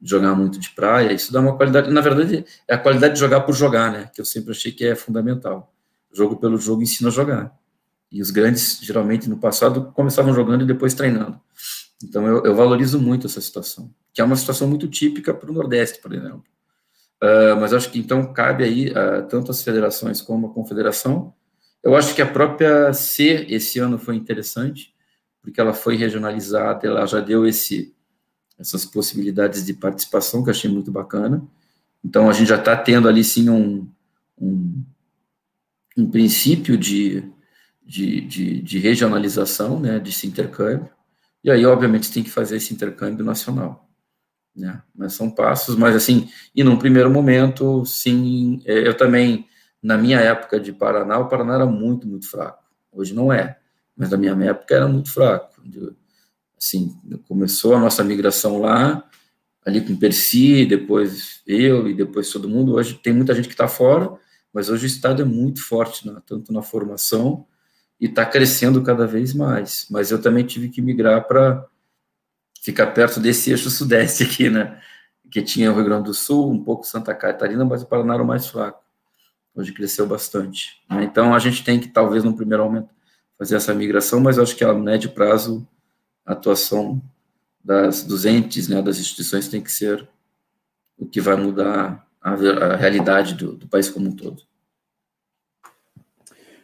[0.00, 1.12] de jogar muito de praia.
[1.12, 4.10] Isso dá uma qualidade, na verdade, é a qualidade de jogar por jogar, né?
[4.12, 5.72] que eu sempre achei que é fundamental.
[6.12, 7.52] Jogo pelo jogo ensina a jogar.
[8.10, 11.40] E os grandes, geralmente, no passado, começavam jogando e depois treinando.
[12.04, 15.54] Então, eu, eu valorizo muito essa situação que é uma situação muito típica para o
[15.54, 16.44] Nordeste, por exemplo.
[17.22, 21.32] Uh, mas acho que então cabe aí uh, tanto as federações como a confederação.
[21.82, 24.92] Eu acho que a própria C esse ano foi interessante,
[25.42, 27.94] porque ela foi regionalizada, ela já deu esse,
[28.58, 31.42] essas possibilidades de participação que eu achei muito bacana.
[32.04, 33.88] Então a gente já está tendo ali sim um,
[34.40, 34.84] um,
[35.96, 37.24] um princípio de,
[37.84, 40.88] de, de, de regionalização, né, desse intercâmbio.
[41.44, 43.92] E aí, obviamente, tem que fazer esse intercâmbio nacional
[44.54, 44.82] né?
[44.94, 49.46] Mas são passos, mas assim, e num primeiro momento, sim, é, eu também,
[49.82, 52.62] na minha época de Paraná, o Paraná era muito, muito fraco.
[52.92, 53.58] Hoje não é,
[54.02, 55.62] mas na minha época era muito fraco.
[56.58, 56.92] Assim,
[57.28, 59.08] começou a nossa migração lá,
[59.64, 62.74] ali com Percy, depois eu e depois todo mundo.
[62.74, 64.12] Hoje tem muita gente que está fora,
[64.52, 66.20] mas hoje o Estado é muito forte, né?
[66.26, 67.46] tanto na formação
[68.00, 69.86] e está crescendo cada vez mais.
[69.88, 71.64] Mas eu também tive que migrar para
[72.60, 74.80] ficar perto desse eixo sudeste aqui, né?
[75.30, 78.22] Que tinha o Rio Grande do Sul, um pouco Santa Catarina, mas o Paraná era
[78.24, 78.82] o mais fraco.
[79.54, 80.82] Hoje cresceu bastante.
[80.90, 81.04] Né?
[81.04, 82.88] Então a gente tem que, talvez, no primeiro momento,
[83.42, 85.66] fazer essa migração, mas acho que a médio prazo
[86.24, 87.02] a atuação
[87.62, 90.08] das, dos entes, né, das instituições tem que ser
[90.96, 94.44] o que vai mudar a, a realidade do, do país como um todo.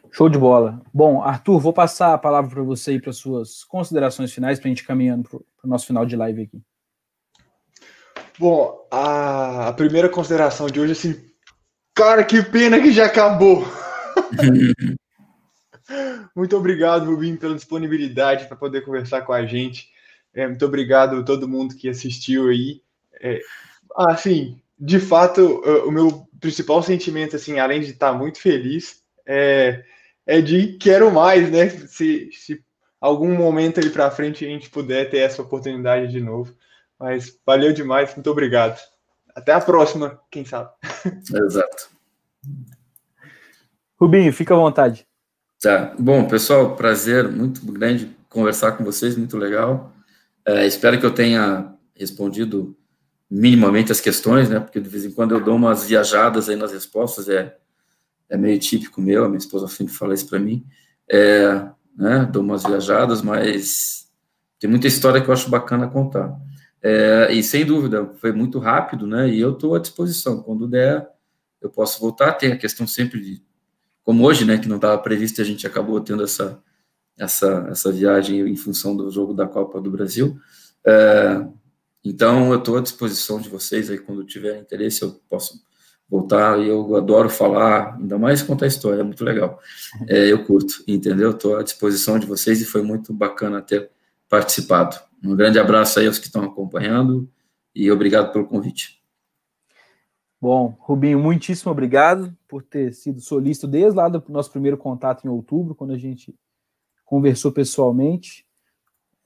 [0.09, 0.81] Show de bola.
[0.93, 4.71] Bom, Arthur, vou passar a palavra para você e para suas considerações finais para a
[4.71, 6.61] gente caminhando para o nosso final de live aqui.
[8.39, 11.29] Bom, a, a, primeira consideração de hoje, assim,
[11.93, 13.65] cara, que pena que já acabou.
[16.35, 19.89] muito obrigado, Rubinho, pela disponibilidade para poder conversar com a gente.
[20.33, 22.81] É, muito obrigado a todo mundo que assistiu aí.
[23.21, 23.39] É,
[23.95, 29.83] assim, de fato, o meu principal sentimento, assim, além de estar muito feliz, é,
[30.25, 31.69] é de quero mais, né?
[31.69, 32.63] Se, se
[32.99, 36.53] algum momento ali para frente a gente puder ter essa oportunidade de novo.
[36.99, 38.79] Mas valeu demais, muito obrigado.
[39.33, 40.69] Até a próxima, quem sabe.
[41.33, 41.89] Exato.
[43.99, 45.08] Rubinho, fica à vontade.
[45.61, 45.93] Tá.
[45.99, 49.93] Bom, pessoal, prazer muito grande conversar com vocês, muito legal.
[50.45, 52.77] É, espero que eu tenha respondido
[53.29, 54.59] minimamente as questões, né?
[54.59, 57.57] Porque de vez em quando eu dou umas viajadas aí nas respostas, é
[58.29, 60.63] é meio típico meu, a minha esposa sempre fala isso para mim,
[61.09, 61.67] é,
[61.97, 64.07] né, dou umas viajadas, mas
[64.59, 66.37] tem muita história que eu acho bacana contar.
[66.81, 71.09] É, e sem dúvida, foi muito rápido, né, e eu estou à disposição, quando der,
[71.61, 73.43] eu posso voltar, tem a questão sempre de,
[74.09, 76.59] como hoje, né, que não estava previsto, a gente acabou tendo essa,
[77.15, 80.35] essa, essa viagem em função do jogo da Copa do Brasil,
[80.83, 81.45] é,
[82.03, 85.61] então eu estou à disposição de vocês aí, quando tiver interesse, eu posso
[86.09, 89.59] voltar, eu adoro falar, ainda mais contar história, é muito legal.
[90.07, 91.29] É, eu curto, entendeu?
[91.29, 93.91] Estou à disposição de vocês e foi muito bacana ter
[94.27, 94.99] participado.
[95.23, 97.29] Um grande abraço aí aos que estão acompanhando
[97.75, 98.98] e obrigado pelo convite.
[100.41, 105.29] Bom, Rubinho, muitíssimo obrigado por ter sido solista desde lá do nosso primeiro contato em
[105.29, 106.33] outubro, quando a gente
[107.03, 108.45] conversou pessoalmente.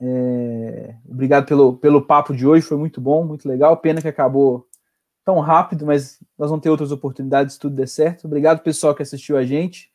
[0.00, 3.76] É, obrigado pelo, pelo papo de hoje, foi muito bom, muito legal.
[3.76, 4.66] Pena que acabou
[5.24, 8.26] tão rápido, mas nós vamos ter outras oportunidades se tudo der certo.
[8.26, 9.92] Obrigado, pessoal, que assistiu a gente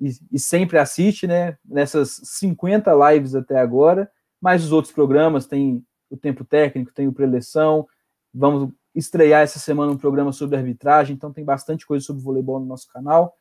[0.00, 1.58] e, e sempre assiste, né?
[1.64, 4.10] Nessas 50 lives até agora,
[4.40, 7.86] mais os outros programas, tem o Tempo Técnico, tem o Preleção,
[8.32, 12.66] vamos estrear essa semana um programa sobre arbitragem, então tem bastante coisa sobre voleibol no
[12.66, 13.36] nosso canal.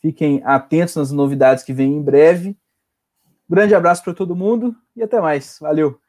[0.00, 2.56] Fiquem atentos nas novidades que vêm em breve.
[3.48, 5.58] grande abraço para todo mundo e até mais.
[5.60, 6.07] Valeu!